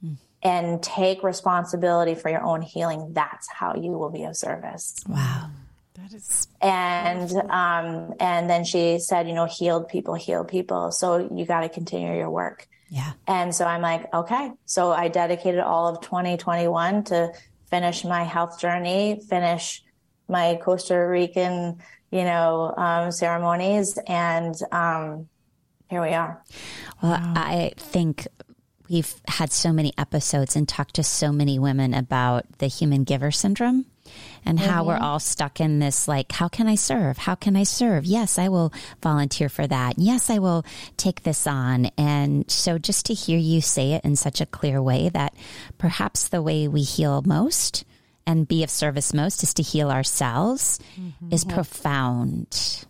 [0.04, 0.16] mm.
[0.42, 4.94] and take responsibility for your own healing, that's how you will be of service.
[5.06, 5.50] Wow.
[5.94, 11.28] That is and um and then she said you know healed people heal people so
[11.34, 15.60] you got to continue your work yeah and so i'm like okay so i dedicated
[15.60, 17.32] all of 2021 to
[17.70, 19.82] finish my health journey, finish
[20.28, 21.78] my Costa Rican,
[22.10, 25.28] you know, um, ceremonies, and um,
[25.88, 26.42] here we are.
[27.02, 27.32] Well, wow.
[27.36, 28.26] I think
[28.88, 33.30] we've had so many episodes and talked to so many women about the human giver
[33.30, 33.86] syndrome
[34.44, 34.88] and how mm-hmm.
[34.88, 37.18] we're all stuck in this like, how can I serve?
[37.18, 38.06] How can I serve?
[38.06, 38.72] Yes, I will
[39.02, 39.98] volunteer for that.
[39.98, 40.64] Yes, I will
[40.96, 41.86] take this on.
[41.98, 45.34] And so just to hear you say it in such a clear way that
[45.76, 47.84] perhaps the way we heal most
[48.26, 51.32] and be of service most is to heal ourselves mm-hmm.
[51.32, 52.86] is profound.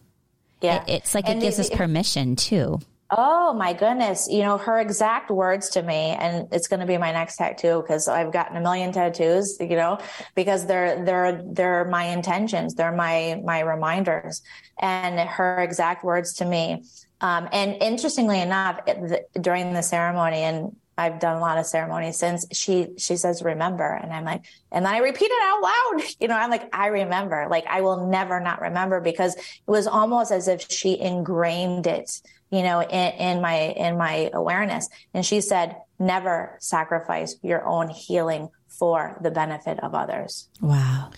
[0.61, 0.83] Yeah.
[0.83, 2.81] It, it's like and it gives us permission too.
[3.11, 4.29] Oh my goodness.
[4.31, 7.81] You know, her exact words to me, and it's going to be my next tattoo
[7.81, 9.99] because I've gotten a million tattoos, you know,
[10.35, 12.75] because they're, they're, they're my intentions.
[12.75, 14.43] They're my, my reminders
[14.79, 16.85] and her exact words to me.
[17.23, 22.19] Um, and interestingly enough, the, during the ceremony, and I've done a lot of ceremonies
[22.19, 23.87] since she, she says, remember.
[23.87, 26.03] And I'm like, and then I repeat it out loud.
[26.21, 29.87] You know, I'm like, I remember, like, I will never not remember because it was
[29.87, 34.89] almost as if she ingrained it you know, in, in my, in my awareness.
[35.13, 40.49] And she said, never sacrifice your own healing for the benefit of others.
[40.61, 41.11] Wow.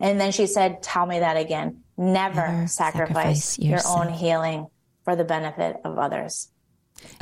[0.00, 1.82] And then she said, tell me that again.
[1.96, 4.68] Never, never sacrifice, sacrifice your own healing
[5.04, 6.48] for the benefit of others.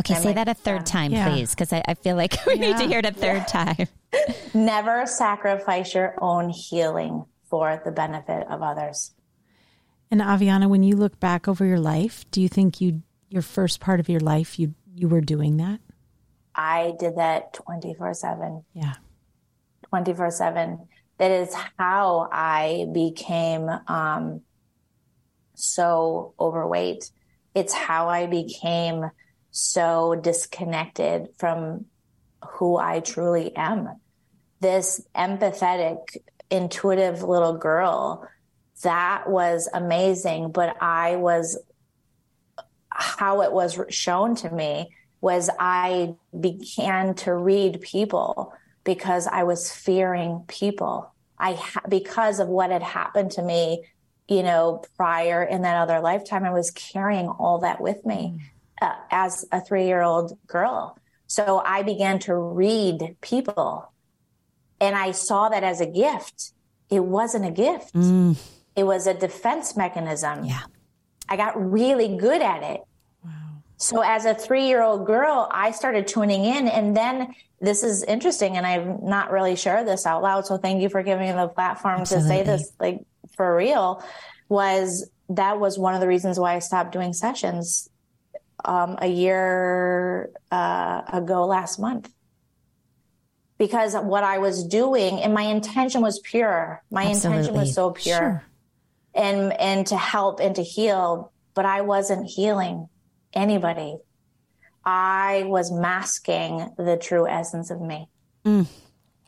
[0.00, 0.84] Okay, say like, that a third yeah.
[0.84, 1.28] time, yeah.
[1.28, 2.60] please, because I, I, feel like we yeah.
[2.60, 3.88] need to hear it a third time.
[4.54, 9.12] Never sacrifice your own healing for the benefit of others.
[10.10, 13.80] And Avianna, when you look back over your life, do you think you your first
[13.80, 15.80] part of your life you you were doing that?
[16.54, 18.64] I did that 24/7.
[18.72, 18.94] Yeah.
[19.92, 20.86] 24/7.
[21.18, 24.42] That is how I became um
[25.54, 27.10] so overweight.
[27.54, 29.10] It's how I became
[29.56, 31.86] so disconnected from
[32.46, 33.88] who I truly am.
[34.60, 36.18] This empathetic,
[36.50, 38.28] intuitive little girl,
[38.82, 41.58] that was amazing, but I was
[42.90, 44.90] how it was shown to me
[45.22, 48.52] was I began to read people
[48.84, 51.10] because I was fearing people.
[51.38, 53.84] I because of what had happened to me
[54.28, 58.40] you know, prior in that other lifetime, I was carrying all that with me mm.
[58.80, 60.98] Uh, as a three year old girl.
[61.26, 63.92] So I began to read people
[64.80, 66.52] and I saw that as a gift.
[66.90, 67.94] It wasn't a gift.
[67.94, 68.38] Mm.
[68.76, 70.44] It was a defense mechanism.
[70.44, 70.62] Yeah.
[71.28, 72.82] I got really good at it.
[73.24, 73.30] Wow.
[73.78, 78.02] So as a three year old girl, I started tuning in and then this is
[78.04, 80.46] interesting and I've not really shared this out loud.
[80.46, 82.28] So thank you for giving me the platform Absolutely.
[82.28, 83.00] to say this like
[83.36, 84.04] for real
[84.48, 87.88] was that was one of the reasons why I stopped doing sessions
[88.64, 92.10] um, a year uh, ago last month
[93.58, 96.82] because what I was doing and my intention was pure.
[96.90, 97.38] My Absolutely.
[97.38, 98.18] intention was so pure.
[98.18, 98.44] Sure.
[99.14, 102.88] And and to help and to heal, but I wasn't healing
[103.32, 103.96] anybody.
[104.84, 108.08] I was masking the true essence of me.
[108.44, 108.66] Mm.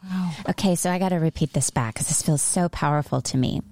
[0.04, 0.30] Wow.
[0.50, 3.62] Okay, so I got to repeat this back because this feels so powerful to me.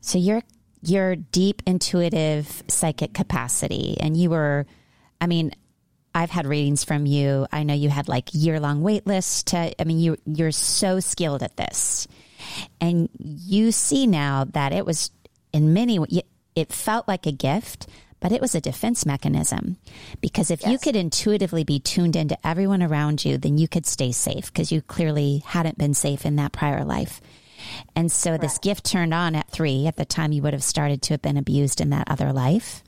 [0.00, 0.42] So your
[0.82, 4.66] your deep intuitive psychic capacity, and you were,
[5.20, 5.52] I mean,
[6.14, 7.46] I've had readings from you.
[7.52, 10.98] I know you had like year long wait lists to, I mean, you, you're so
[11.00, 12.08] skilled at this.
[12.80, 15.10] And you see now that it was
[15.52, 15.98] in many,
[16.54, 17.86] it felt like a gift,
[18.20, 19.76] but it was a defense mechanism.
[20.20, 20.70] Because if yes.
[20.70, 24.72] you could intuitively be tuned into everyone around you, then you could stay safe because
[24.72, 27.20] you clearly hadn't been safe in that prior life.
[27.94, 28.42] And so Correct.
[28.42, 29.86] this gift turned on at three.
[29.86, 32.82] At the time, you would have started to have been abused in that other life.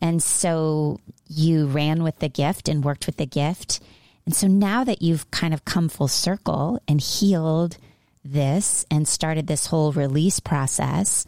[0.00, 0.98] And so
[1.32, 3.80] you ran with the gift and worked with the gift.
[4.24, 7.76] And so now that you've kind of come full circle and healed
[8.24, 11.26] this and started this whole release process,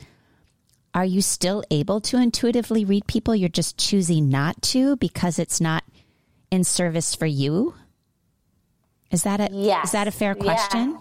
[0.95, 3.35] are you still able to intuitively read people?
[3.35, 5.83] You're just choosing not to because it's not
[6.55, 7.75] in service for you?
[9.11, 9.87] Is that a yes.
[9.87, 10.93] is that a fair question?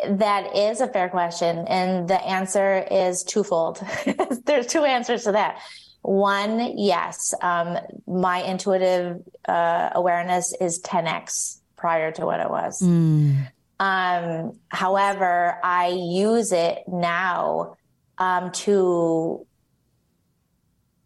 [0.00, 0.12] Yeah.
[0.14, 1.64] That is a fair question.
[1.68, 3.80] And the answer is twofold.
[4.46, 5.60] There's two answers to that.
[6.02, 12.82] One, yes, um, my intuitive uh, awareness is 10x prior to what it was.
[12.82, 13.48] Mm.
[13.78, 17.76] Um, however, I use it now
[18.18, 19.46] um, to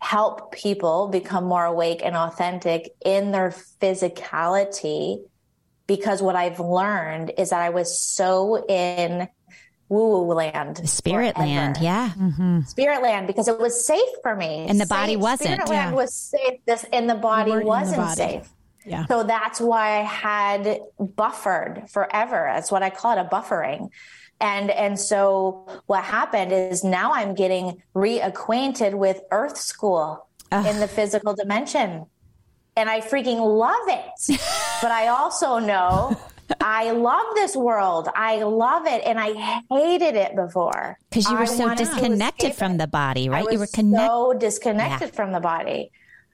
[0.00, 5.24] help people become more awake and authentic in their physicality
[5.86, 9.28] because what I've learned is that I was so in
[9.88, 10.88] woo woo land.
[10.88, 11.48] Spirit forever.
[11.48, 12.10] land, yeah.
[12.16, 12.62] Mm-hmm.
[12.62, 14.66] Spirit land because it was safe for me.
[14.68, 15.20] And the body safe.
[15.20, 15.50] wasn't.
[15.50, 15.84] Spirit yeah.
[15.84, 18.16] land was safe this and the body wasn't the body.
[18.16, 18.48] safe.
[18.84, 19.06] Yeah.
[19.06, 22.50] So that's why I had buffered forever.
[22.54, 23.90] That's what I call it a buffering.
[24.40, 30.66] And and so what happened is now I'm getting reacquainted with earth school Ugh.
[30.66, 32.06] in the physical dimension.
[32.76, 34.40] And I freaking love it.
[34.82, 36.20] but I also know
[36.60, 38.08] I love this world.
[38.14, 42.76] I love it, and I hated it before because you were I so disconnected from
[42.76, 43.46] the body, right?
[43.50, 45.14] you were connected, so disconnected yeah.
[45.14, 45.90] from the body.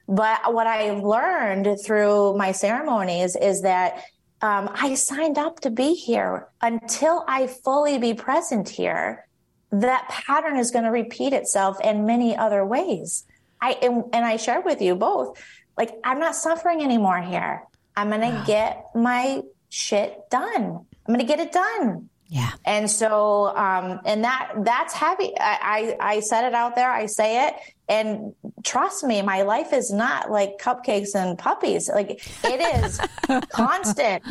[0.07, 4.03] But what I've learned through my ceremonies is that
[4.41, 9.25] um, I signed up to be here until I fully be present here.
[9.71, 13.23] That pattern is going to repeat itself in many other ways.
[13.61, 15.41] I and, and I shared with you both,
[15.77, 17.63] like I'm not suffering anymore here.
[17.95, 18.43] I'm going to wow.
[18.45, 19.41] get my
[19.73, 20.85] shit done.
[21.05, 22.09] I'm going to get it done.
[22.27, 22.51] Yeah.
[22.65, 25.33] And so, um, and that, that's heavy.
[25.39, 26.91] I, I, I said it out there.
[26.91, 27.55] I say it
[27.89, 31.89] and trust me, my life is not like cupcakes and puppies.
[31.89, 32.99] Like it is
[33.49, 34.23] constant.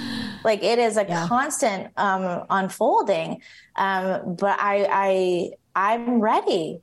[0.45, 1.27] Like it is a yeah.
[1.29, 3.43] constant, um, unfolding.
[3.77, 6.81] Um, but I, I, I'm ready.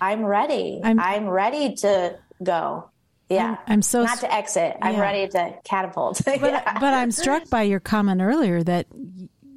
[0.00, 0.80] I'm ready.
[0.84, 2.90] I'm, I'm ready to go.
[3.34, 3.56] Yeah.
[3.66, 4.76] I'm, I'm so not to exit.
[4.80, 6.22] I'm ready to catapult.
[6.24, 6.78] but, yeah.
[6.78, 8.86] but I'm struck by your comment earlier that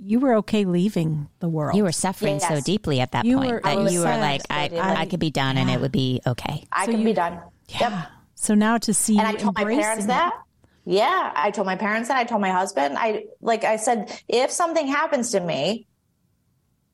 [0.08, 1.76] you were okay leaving the world.
[1.76, 2.48] You were suffering yes.
[2.48, 5.20] so deeply at that you point were, that you were like, I, I, I, could
[5.20, 5.64] be done yeah.
[5.64, 6.66] and it would be okay.
[6.72, 7.42] I so could be done.
[7.68, 7.90] Yeah.
[7.90, 8.08] Yep.
[8.36, 10.34] So now to see, and I told my parents that.
[10.86, 12.18] Yeah, I told my parents that.
[12.18, 12.98] I told my husband.
[12.98, 15.88] I like I said, if something happens to me,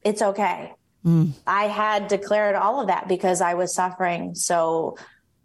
[0.04, 0.74] it's okay.
[1.06, 1.34] Mm.
[1.46, 4.98] I had declared all of that because I was suffering so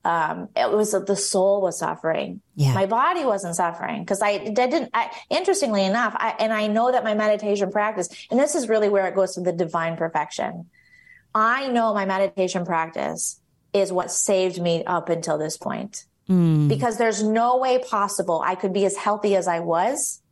[0.08, 2.40] um, it was the soul was suffering.
[2.54, 2.72] Yeah.
[2.72, 4.88] My body wasn't suffering because I, I, didn't.
[4.94, 8.88] I, interestingly enough, I, and I know that my meditation practice, and this is really
[8.88, 10.70] where it goes to the divine perfection.
[11.34, 13.38] I know my meditation practice
[13.74, 16.68] is what saved me up until this point mm.
[16.68, 20.22] because there's no way possible I could be as healthy as I was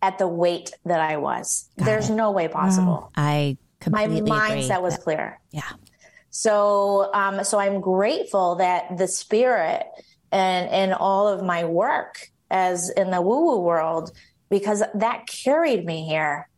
[0.00, 1.68] at the weight that I was.
[1.78, 2.14] Got there's it.
[2.14, 3.12] no way possible.
[3.14, 5.38] I completely my mindset was clear.
[5.50, 5.68] Yeah.
[6.44, 9.82] So, um, so I'm grateful that the spirit
[10.30, 14.12] and, and all of my work as in the woo woo world,
[14.48, 16.48] because that carried me here.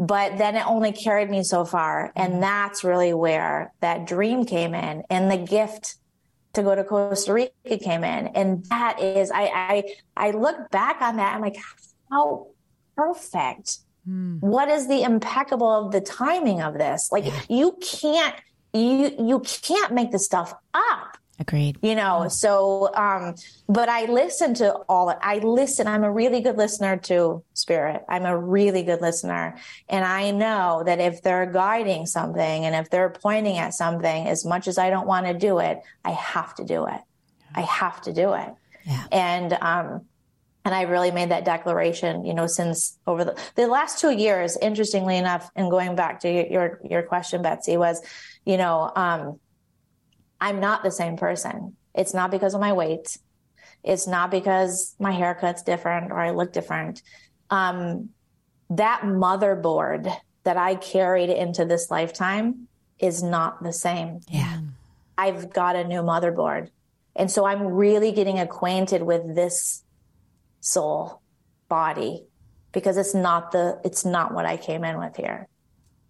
[0.00, 2.10] but then it only carried me so far.
[2.16, 5.96] And that's really where that dream came in and the gift
[6.54, 8.28] to go to Costa Rica came in.
[8.28, 9.84] And that is, I,
[10.16, 11.34] I, I look back on that.
[11.34, 11.58] I'm like,
[12.10, 12.46] how
[12.96, 13.80] perfect.
[14.08, 14.40] Mm.
[14.40, 17.10] What is the impeccable of the timing of this?
[17.12, 17.38] Like yeah.
[17.50, 18.34] you can't,
[18.72, 21.16] you, you can't make this stuff up.
[21.38, 21.78] Agreed.
[21.80, 23.34] You know, so, um,
[23.66, 25.86] but I listen to all, I listen.
[25.86, 28.04] I'm a really good listener to spirit.
[28.10, 29.56] I'm a really good listener.
[29.88, 34.44] And I know that if they're guiding something and if they're pointing at something, as
[34.44, 37.00] much as I don't want to do it, I have to do it.
[37.54, 38.54] I have to do it.
[38.84, 39.04] Yeah.
[39.10, 40.02] And, um,
[40.66, 44.58] and I really made that declaration, you know, since over the, the last two years,
[44.60, 48.02] interestingly enough, and going back to your, your question, Betsy, was,
[48.44, 49.40] you know, um,
[50.40, 51.76] I'm not the same person.
[51.94, 53.18] It's not because of my weight.
[53.82, 57.02] It's not because my haircut's different or I look different.
[57.50, 58.10] Um,
[58.70, 60.12] that motherboard
[60.44, 62.68] that I carried into this lifetime
[62.98, 64.20] is not the same.
[64.28, 64.60] Yeah.
[65.18, 66.70] I've got a new motherboard.
[67.16, 69.82] And so I'm really getting acquainted with this
[70.60, 71.20] soul
[71.68, 72.24] body
[72.72, 75.48] because it's not the it's not what I came in with here.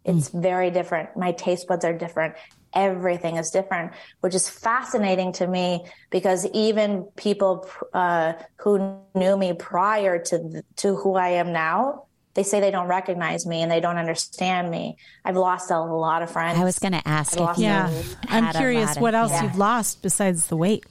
[0.04, 0.42] It's mm.
[0.42, 1.16] very different.
[1.16, 2.34] My taste buds are different
[2.72, 9.52] everything is different, which is fascinating to me because even people uh, who knew me
[9.52, 13.80] prior to to who I am now, they say they don't recognize me and they
[13.80, 14.96] don't understand me.
[15.24, 16.58] I've lost a lot of friends.
[16.58, 17.90] I was going to ask if yeah.
[18.28, 19.44] I'm curious what else yeah.
[19.44, 20.84] you've lost besides the weight.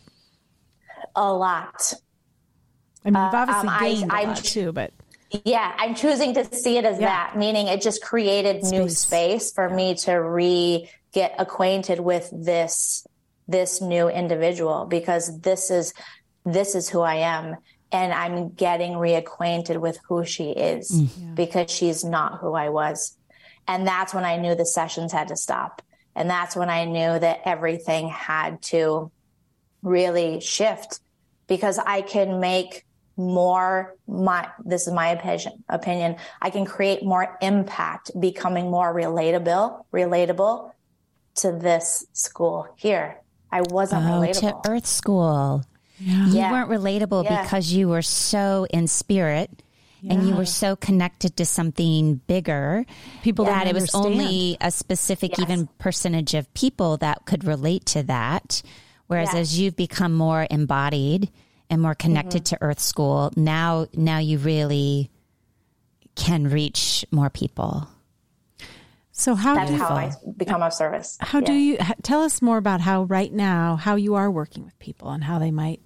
[1.16, 1.94] A lot.
[3.06, 4.92] I mean, you've obviously uh, um, gained I, a lot too, but
[5.46, 7.08] yeah, I'm choosing to see it as yeah.
[7.08, 8.72] that, meaning it just created space.
[8.72, 13.06] new space for me to re get acquainted with this
[13.48, 15.94] this new individual because this is
[16.46, 17.58] this is who I am
[17.92, 21.36] and I'm getting reacquainted with who she is mm.
[21.36, 23.18] because she's not who I was.
[23.68, 25.82] And that's when I knew the sessions had to stop.
[26.16, 29.12] And that's when I knew that everything had to
[29.82, 31.00] really shift
[31.48, 32.86] because I can make
[33.20, 39.84] more my this is my opinion opinion I can create more impact becoming more relatable
[39.94, 40.72] relatable
[41.40, 43.18] to this school here.
[43.52, 44.64] I wasn't oh, relatable.
[44.64, 45.64] To Earth School.
[46.00, 46.28] Yeah.
[46.28, 46.52] You yeah.
[46.52, 47.44] weren't relatable yeah.
[47.44, 49.64] because you were so in spirit
[50.02, 50.14] yeah.
[50.14, 52.86] and you were so connected to something bigger
[53.22, 55.42] people that it was only a specific yes.
[55.42, 58.62] even percentage of people that could relate to that
[59.08, 61.30] whereas as you've become more embodied
[61.70, 62.56] and more connected mm-hmm.
[62.56, 65.10] to earth school now now you really
[66.16, 67.88] can reach more people
[69.20, 71.18] so how that's how I become of service.
[71.20, 71.46] How yeah.
[71.46, 75.10] do you tell us more about how right now how you are working with people
[75.10, 75.82] and how they might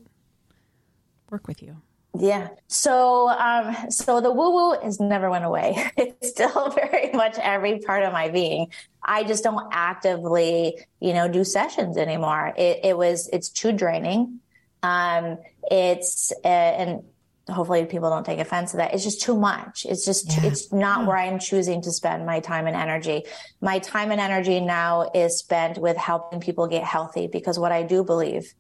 [1.32, 1.78] work with you?
[2.16, 2.50] Yeah.
[2.68, 5.84] So, um, so the woo woo is never went away.
[5.98, 8.68] It's still very much every part of my being.
[9.02, 12.54] I just don't actively, you know, do sessions anymore.
[12.56, 14.42] It, it was, it's too draining.
[14.84, 15.40] Um,
[15.72, 17.04] it's, uh, and
[17.50, 18.94] hopefully people don't take offense to that.
[18.94, 19.86] It's just too much.
[19.90, 20.46] It's just, yeah.
[20.46, 21.08] it's not yeah.
[21.08, 23.24] where I'm choosing to spend my time and energy.
[23.62, 27.84] My time and energy now is spent with helping people get healthy because what I
[27.84, 28.54] do believe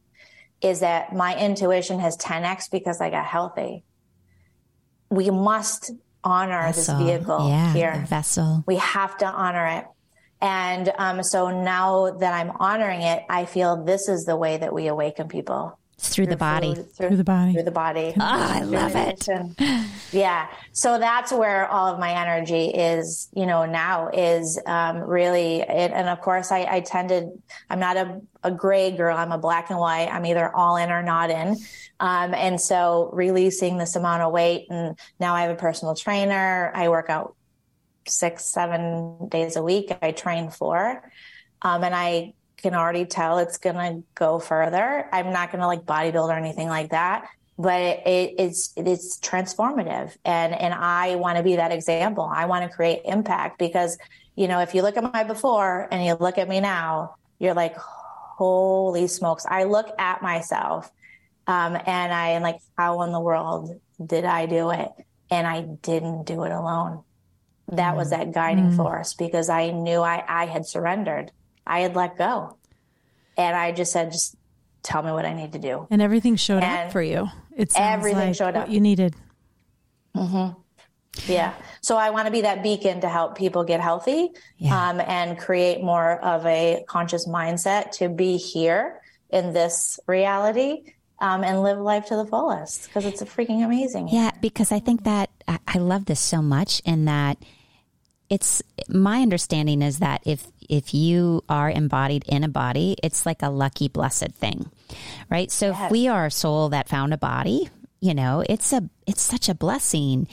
[0.62, 3.84] is that my intuition has 10x because I got healthy.
[5.10, 5.92] We must
[6.24, 6.98] honor vessel.
[6.98, 8.06] this vehicle yeah, here.
[8.08, 8.64] vessel.
[8.66, 9.86] We have to honor it.
[10.42, 14.74] And um, so now that I'm honoring it, I feel this is the way that
[14.74, 15.78] we awaken people
[16.10, 16.76] through, the body.
[16.76, 17.54] Food, through, through, the body.
[17.54, 18.14] Through the body.
[18.16, 19.28] Oh, I love it.
[20.12, 20.48] Yeah.
[20.72, 25.92] So that's where all of my energy is, you know, now is um, really, it,
[25.92, 27.30] and of course, I, I tended,
[27.70, 29.18] I'm not a, a gray girl.
[29.18, 30.10] I'm a black and white.
[30.12, 31.58] I'm either all in or not in.
[32.00, 36.72] Um, and so releasing this amount of weight, and now I have a personal trainer.
[36.76, 37.36] I work out
[38.08, 39.96] six, seven days a week.
[40.02, 41.10] I train four.
[41.62, 42.34] Um, and I
[42.64, 45.08] can already tell it's going to go further.
[45.12, 47.28] I'm not going to like bodybuild or anything like that,
[47.60, 52.32] but it, it, it's it's transformative, and and I want to be that example.
[52.34, 53.98] I want to create impact because
[54.36, 57.54] you know if you look at my before and you look at me now, you're
[57.54, 59.46] like, holy smokes!
[59.48, 60.90] I look at myself,
[61.46, 64.90] um, and I am like, how in the world did I do it?
[65.30, 67.04] And I didn't do it alone.
[67.68, 67.98] That mm.
[67.98, 68.76] was that guiding mm.
[68.78, 71.32] force because I knew I, I had surrendered.
[71.66, 72.58] I had let go.
[73.38, 74.36] And I just said, just
[74.84, 75.88] tell me what I need to do.
[75.90, 77.30] And everything showed and up for you.
[77.56, 78.70] It's everything like showed up.
[78.70, 79.16] you needed.
[80.16, 80.60] Mm-hmm.
[81.28, 81.54] Yeah.
[81.82, 84.90] So I want to be that beacon to help people get healthy yeah.
[84.90, 90.84] um, and create more of a conscious mindset to be here in this reality
[91.20, 94.10] um, and live life to the fullest because it's freaking amazing.
[94.10, 97.38] Yeah, because I think that I love this so much in that
[98.30, 103.42] it's my understanding is that if if you are embodied in a body, it's like
[103.42, 104.70] a lucky blessed thing.
[105.30, 105.52] Right?
[105.52, 105.86] So yes.
[105.86, 109.48] if we are a soul that found a body, you know, it's a it's such
[109.48, 110.28] a blessing.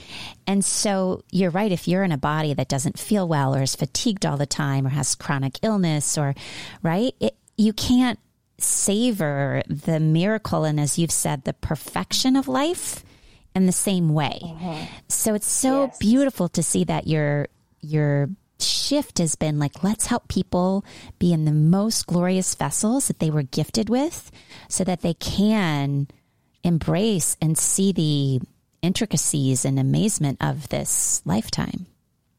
[0.46, 3.76] And so you're right if you're in a body that doesn't feel well or is
[3.76, 6.34] fatigued all the time or has chronic illness or
[6.82, 7.14] right?
[7.20, 8.18] It, you can't
[8.58, 13.04] savor the miracle and as you've said the perfection of life
[13.54, 14.40] in the same way.
[14.42, 14.84] Mm-hmm.
[15.08, 15.98] So it's so yes.
[15.98, 17.48] beautiful to see that your
[17.80, 18.28] your
[18.62, 20.84] shift has been like let's help people
[21.18, 24.30] be in the most glorious vessels that they were gifted with
[24.68, 26.08] so that they can
[26.62, 28.40] embrace and see the
[28.82, 31.86] intricacies and amazement of this lifetime.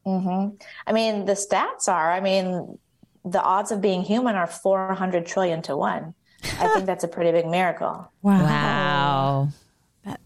[0.06, 0.56] Mm-hmm.
[0.86, 2.78] I mean, the stats are, I mean,
[3.24, 6.14] the odds of being human are 400 trillion to one.
[6.58, 8.10] I think that's a pretty big miracle.
[8.22, 8.42] Wow.
[8.42, 9.48] wow.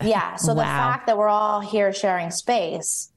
[0.02, 0.36] Yeah.
[0.36, 0.60] So wow.
[0.60, 3.10] the fact that we're all here sharing space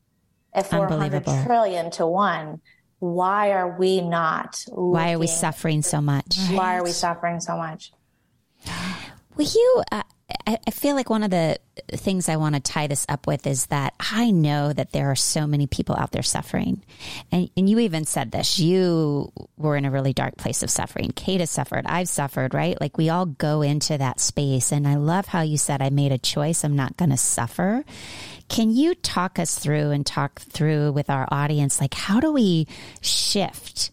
[0.53, 2.61] at 400 trillion to one,
[2.99, 4.63] why are we not?
[4.67, 6.37] Why are we suffering so much?
[6.51, 7.91] Why are we suffering so much?
[9.35, 10.03] Will you, uh,
[10.45, 11.57] I feel like one of the
[11.91, 15.15] things I want to tie this up with is that I know that there are
[15.15, 16.83] so many people out there suffering.
[17.31, 18.59] And, and you even said this.
[18.59, 21.11] You were in a really dark place of suffering.
[21.15, 21.85] Kate has suffered.
[21.85, 22.79] I've suffered, right?
[22.79, 24.71] Like we all go into that space.
[24.71, 26.63] And I love how you said, I made a choice.
[26.63, 27.83] I'm not going to suffer.
[28.49, 31.79] Can you talk us through and talk through with our audience?
[31.79, 32.67] Like, how do we
[33.01, 33.91] shift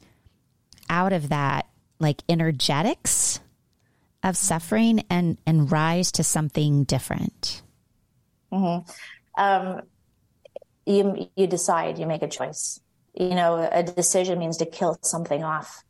[0.89, 1.67] out of that,
[2.01, 3.41] like energetics?
[4.27, 7.63] of suffering and and rise to something different?
[8.53, 8.91] Mm-hmm.
[9.41, 9.83] Um,
[10.85, 12.81] you you decide, you make a choice.
[13.15, 15.85] You know, a decision means to kill something off,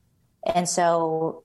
[0.55, 1.45] and so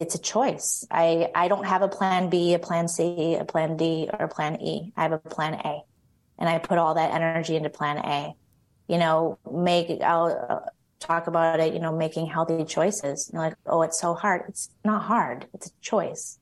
[0.00, 0.84] it's a choice.
[0.90, 4.28] I I don't have a plan B, a plan C, a plan D, or a
[4.28, 4.92] plan E.
[4.96, 5.82] I have a plan A,
[6.40, 8.34] and I put all that energy into plan A.
[8.88, 10.64] You know, make I'll
[10.98, 13.30] talk about it, you know, making healthy choices.
[13.32, 14.42] You're like, oh, it's so hard.
[14.48, 15.46] It's not hard.
[15.54, 16.38] It's a choice.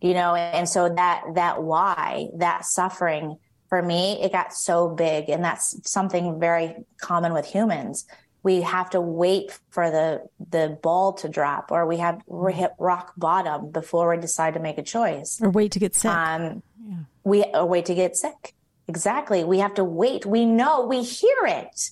[0.00, 3.38] You know, and so that that why, that suffering
[3.68, 5.28] for me, it got so big.
[5.28, 8.06] And that's something very common with humans.
[8.44, 12.70] We have to wait for the the ball to drop or we have we hit
[12.78, 15.40] rock bottom before we decide to make a choice.
[15.42, 16.10] Or wait to get sick.
[16.10, 16.96] Um, yeah.
[17.24, 18.54] we or wait to get sick.
[18.88, 19.44] Exactly.
[19.44, 20.26] We have to wait.
[20.26, 21.90] We know, we hear it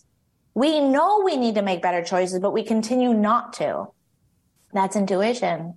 [0.57, 3.89] we know we need to make better choices, but we continue not to.
[4.73, 5.75] That's intuition.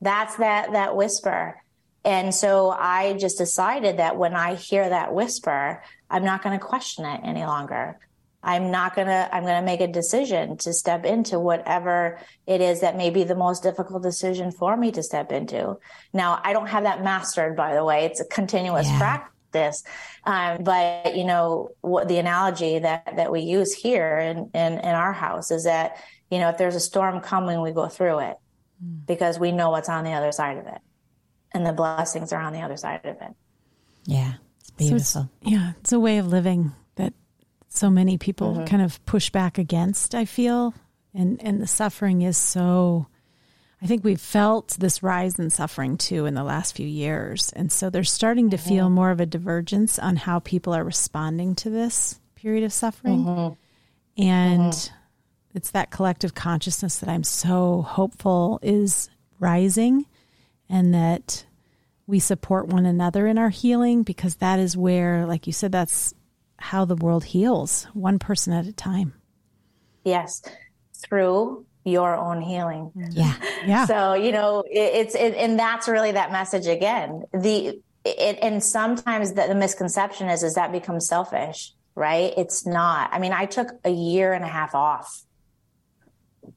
[0.00, 1.62] That's that, that whisper.
[2.04, 6.64] And so I just decided that when I hear that whisper, I'm not going to
[6.64, 7.96] question it any longer.
[8.42, 12.60] I'm not going to, I'm going to make a decision to step into whatever it
[12.60, 15.76] is that may be the most difficult decision for me to step into.
[16.12, 18.04] Now, I don't have that mastered, by the way.
[18.04, 18.98] It's a continuous yeah.
[18.98, 19.82] practice this.
[20.24, 24.94] Um, but you know, what the analogy that that we use here in, in in
[24.94, 25.96] our house is that
[26.30, 28.36] you know if there's a storm coming, we go through it
[28.84, 29.06] mm.
[29.06, 30.80] because we know what's on the other side of it,
[31.52, 33.34] and the blessings are on the other side of it.
[34.04, 35.04] Yeah, it's beautiful.
[35.04, 37.14] So it's, yeah, it's a way of living that
[37.68, 38.64] so many people mm-hmm.
[38.64, 40.14] kind of push back against.
[40.14, 40.74] I feel,
[41.14, 43.06] and and the suffering is so
[43.80, 47.52] I think we've felt this rise in suffering too in the last few years.
[47.54, 48.68] And so they're starting to mm-hmm.
[48.68, 53.24] feel more of a divergence on how people are responding to this period of suffering.
[53.24, 54.22] Mm-hmm.
[54.22, 55.56] And mm-hmm.
[55.56, 60.06] it's that collective consciousness that I'm so hopeful is rising
[60.68, 61.44] and that
[62.08, 66.14] we support one another in our healing because that is where, like you said, that's
[66.56, 69.14] how the world heals, one person at a time.
[70.04, 70.42] Yes.
[70.94, 72.92] Through your own healing.
[73.10, 73.34] Yeah.
[73.64, 73.86] Yeah.
[73.86, 77.24] So, you know, it, it's, it, and that's really that message again.
[77.32, 82.32] The, it, and sometimes the, the misconception is, is that becomes selfish, right?
[82.36, 83.10] It's not.
[83.12, 85.24] I mean, I took a year and a half off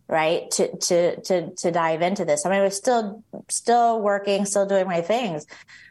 [0.07, 4.45] right to to to to dive into this i mean i was still still working
[4.45, 5.45] still doing my things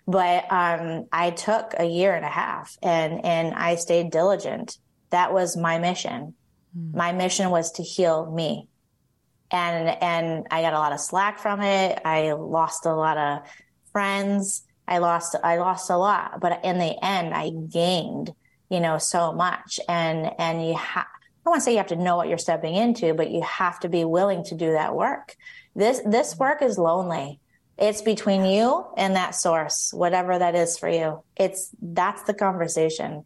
[0.06, 4.78] but um i took a year and a half and and i stayed diligent
[5.10, 6.34] that was my mission
[6.76, 6.94] mm.
[6.94, 8.68] my mission was to heal me
[9.50, 12.00] and and I got a lot of slack from it.
[12.04, 13.42] I lost a lot of
[13.92, 14.62] friends.
[14.86, 18.34] I lost I lost a lot, but in the end, I gained
[18.68, 19.80] you know so much.
[19.88, 21.06] And and you have
[21.46, 23.80] I want to say you have to know what you're stepping into, but you have
[23.80, 25.36] to be willing to do that work.
[25.74, 27.40] This this work is lonely.
[27.78, 31.22] It's between you and that source, whatever that is for you.
[31.36, 33.24] It's that's the conversation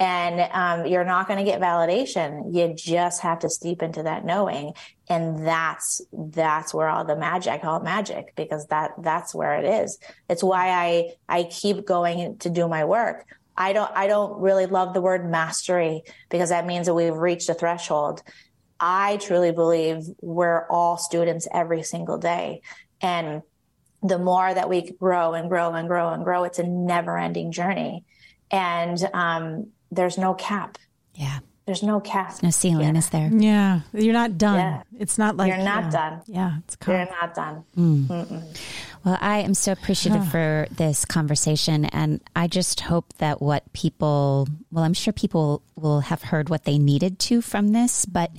[0.00, 4.24] and um, you're not going to get validation you just have to steep into that
[4.24, 4.72] knowing
[5.08, 9.58] and that's that's where all the magic i call it magic because that that's where
[9.58, 13.26] it is it's why i i keep going to do my work
[13.60, 17.48] I don't I don't really love the word mastery because that means that we've reached
[17.48, 18.22] a threshold.
[18.78, 22.62] I truly believe we're all students every single day.
[23.00, 23.42] And
[24.00, 27.50] the more that we grow and grow and grow and grow, it's a never ending
[27.50, 28.04] journey.
[28.52, 30.78] And um, there's no cap.
[31.14, 31.38] Yeah.
[31.66, 32.30] There's no cap.
[32.30, 32.98] There's no ceiling, Yeah.
[32.98, 33.30] is there?
[33.30, 34.56] Yeah, you're not done.
[34.56, 34.82] Yeah.
[34.98, 35.90] It's not like You're not yeah.
[35.90, 36.22] done.
[36.26, 37.64] Yeah, it's You're not done.
[39.04, 41.84] Well, I am so appreciative for this conversation.
[41.84, 46.64] And I just hope that what people, well, I'm sure people will have heard what
[46.64, 48.30] they needed to from this, but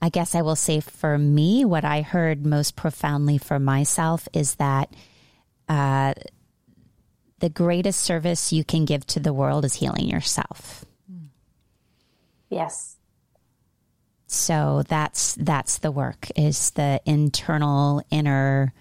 [0.00, 4.54] I guess I will say for me, what I heard most profoundly for myself is
[4.56, 4.94] that
[5.68, 6.14] uh,
[7.38, 10.84] the greatest service you can give to the world is healing yourself.
[12.48, 12.96] Yes.
[14.26, 18.72] So that's that's the work is the internal inner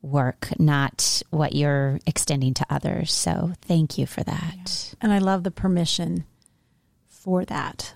[0.00, 3.12] work, not what you're extending to others.
[3.12, 4.94] So thank you for that.
[5.00, 6.24] and I love the permission
[7.08, 7.94] for that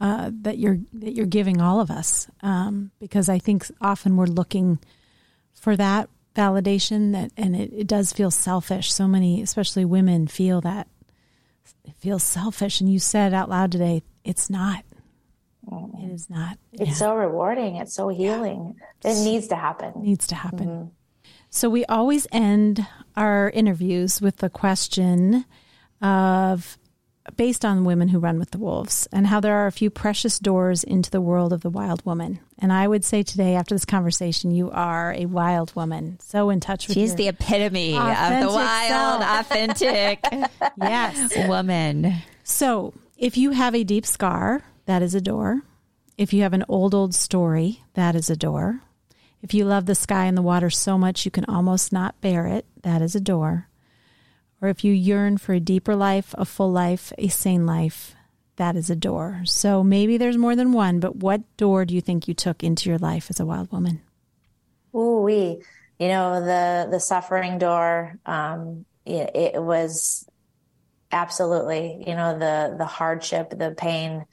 [0.00, 4.26] uh, that you're that you're giving all of us um, because I think often we're
[4.26, 4.78] looking
[5.52, 8.92] for that validation that and it, it does feel selfish.
[8.92, 10.88] So many, especially women, feel that
[11.84, 12.80] it feels selfish.
[12.80, 14.84] And you said out loud today, it's not.
[15.70, 16.04] Mm-hmm.
[16.04, 16.58] It is not.
[16.72, 17.76] It's so rewarding.
[17.76, 18.76] It's so healing.
[19.04, 19.92] It needs to happen.
[19.96, 20.66] needs to happen.
[20.66, 20.88] Mm-hmm.
[21.50, 22.86] So we always end
[23.16, 25.44] our interviews with the question
[26.00, 26.78] of
[27.36, 30.38] based on women who run with the wolves and how there are a few precious
[30.38, 32.40] doors into the world of the wild woman.
[32.58, 36.60] And I would say today after this conversation you are a wild woman, so in
[36.60, 40.24] touch with She's the epitome of the wild, authentic
[40.80, 41.48] yes.
[41.48, 42.14] woman.
[42.44, 45.62] So, if you have a deep scar, that is a door.
[46.16, 48.80] If you have an old, old story, that is a door.
[49.42, 52.46] If you love the sky and the water so much you can almost not bear
[52.46, 53.68] it, that is a door.
[54.60, 58.14] Or if you yearn for a deeper life, a full life, a sane life,
[58.56, 59.42] that is a door.
[59.44, 62.88] So maybe there's more than one, but what door do you think you took into
[62.88, 64.00] your life as a wild woman?
[64.94, 65.62] Ooh, we,
[65.98, 68.18] you know, the the suffering door.
[68.26, 70.28] Um, it, it was
[71.12, 74.24] absolutely, you know, the the hardship, the pain,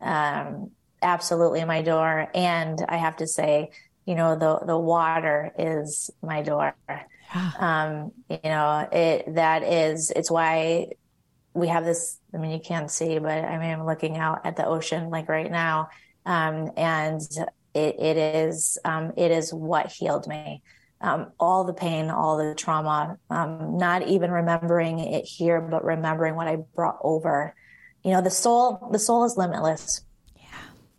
[0.00, 0.70] um,
[1.02, 2.28] absolutely my door.
[2.34, 3.70] And I have to say,
[4.06, 6.74] you know, the the water is my door.
[7.58, 10.88] Um, you know, it that is it's why
[11.54, 12.18] we have this.
[12.32, 15.28] I mean, you can't see, but I mean, I'm looking out at the ocean like
[15.28, 15.88] right now,
[16.26, 17.20] um, and
[17.74, 20.62] it, it is um, it is what healed me.
[21.00, 26.34] Um, all the pain, all the trauma, um, not even remembering it here, but remembering
[26.34, 27.54] what I brought over.
[28.02, 30.02] You know, the soul, the soul is limitless.
[30.36, 30.44] Yeah.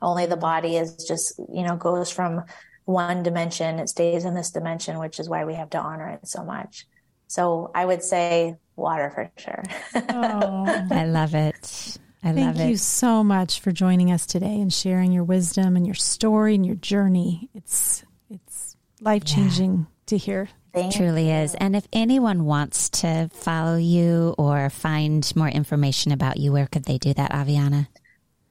[0.02, 2.44] Only the body is just, you know, goes from
[2.86, 3.80] one dimension.
[3.80, 6.88] It stays in this dimension, which is why we have to honor it so much.
[7.28, 9.64] So I would say water for sure.
[9.96, 11.98] I love it.
[12.24, 12.36] I love it.
[12.36, 15.96] Thank love you so much for joining us today and sharing your wisdom and your
[15.96, 17.50] story and your journey.
[17.54, 20.50] It's it's life changing to hear.
[20.74, 21.56] Thank Truly is.
[21.56, 26.84] And if anyone wants to follow you or find more information about you, where could
[26.84, 27.88] they do that, Avianna?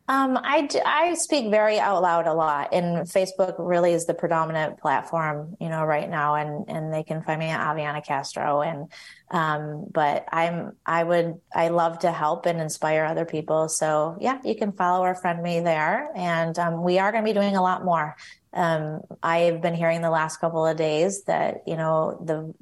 [0.06, 4.78] Um, I, I speak very out loud a lot, and Facebook really is the predominant
[4.78, 6.34] platform, you know, right now.
[6.34, 8.60] And and they can find me at Avianna Castro.
[8.60, 8.92] And
[9.30, 13.70] um, but I'm I would I love to help and inspire other people.
[13.70, 17.28] So yeah, you can follow or friend me there, and um, we are going to
[17.28, 18.14] be doing a lot more.
[18.52, 22.54] Um, I've been hearing the last couple of days that you know the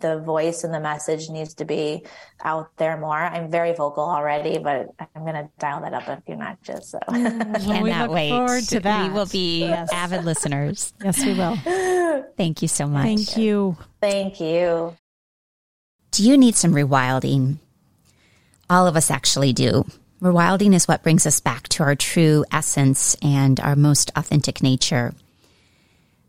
[0.00, 2.04] the voice and the message needs to be
[2.42, 3.16] out there more.
[3.16, 6.88] I'm very vocal already, but I'm going to dial that up a few notches.
[6.88, 6.98] So.
[7.08, 8.30] Mm, well, we Cannot look wait.
[8.30, 9.08] forward to that.
[9.08, 10.92] We will be avid listeners.
[11.04, 11.56] Yes, we will.
[12.36, 13.04] Thank you so much.
[13.04, 13.76] Thank you.
[14.00, 14.96] Thank you.
[16.10, 17.58] Do you need some rewilding?
[18.68, 19.84] All of us actually do.
[20.20, 25.14] Rewilding is what brings us back to our true essence and our most authentic nature.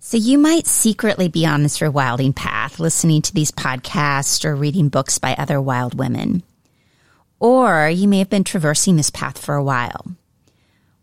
[0.10, 4.89] So you might secretly be on this rewilding path, listening to these podcasts or reading
[4.89, 6.41] books by other wild women.
[7.39, 10.07] Or you may have been traversing this path for a while.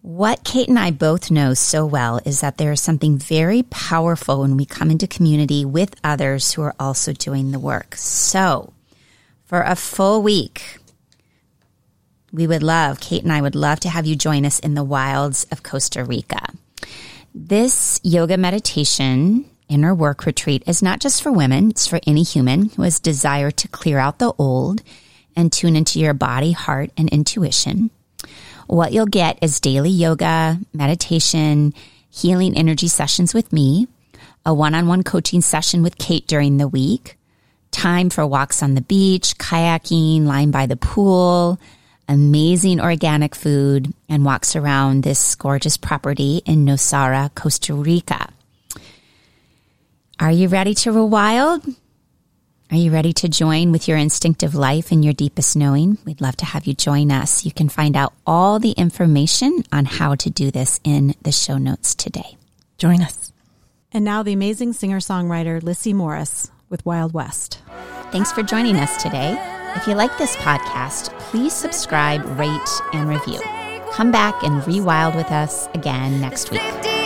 [0.03, 4.41] What Kate and I both know so well is that there is something very powerful
[4.41, 7.95] when we come into community with others who are also doing the work.
[7.95, 8.73] So,
[9.45, 10.79] for a full week,
[12.33, 14.83] we would love, Kate and I would love to have you join us in the
[14.83, 16.45] wilds of Costa Rica.
[17.39, 22.70] This yoga meditation inner work retreat is not just for women, it's for any human
[22.70, 24.82] who has desire to clear out the old
[25.37, 27.91] and tune into your body, heart, and intuition.
[28.68, 31.74] What you'll get is daily yoga, meditation,
[32.09, 33.87] healing energy sessions with me,
[34.47, 37.18] a one on one coaching session with Kate during the week,
[37.70, 41.61] time for walks on the beach, kayaking, lying by the pool,
[42.09, 48.29] amazing organic food and walks around this gorgeous property in Nosara, Costa Rica.
[50.19, 51.67] Are you ready to roll wild?
[52.71, 55.99] Are you ready to join with your instinctive life and your deepest knowing?
[56.05, 57.45] We'd love to have you join us.
[57.45, 61.59] You can find out all the information on how to do this in the show
[61.59, 62.37] notes today.
[62.79, 63.33] Join us.
[63.93, 67.61] And now the amazing singer songwriter Lissy Morris with Wild West.
[68.11, 69.37] Thanks for joining us today.
[69.77, 72.51] If you like this podcast, please subscribe, rate,
[72.95, 73.41] and review.
[73.93, 77.06] Come back and rewild with us again next week.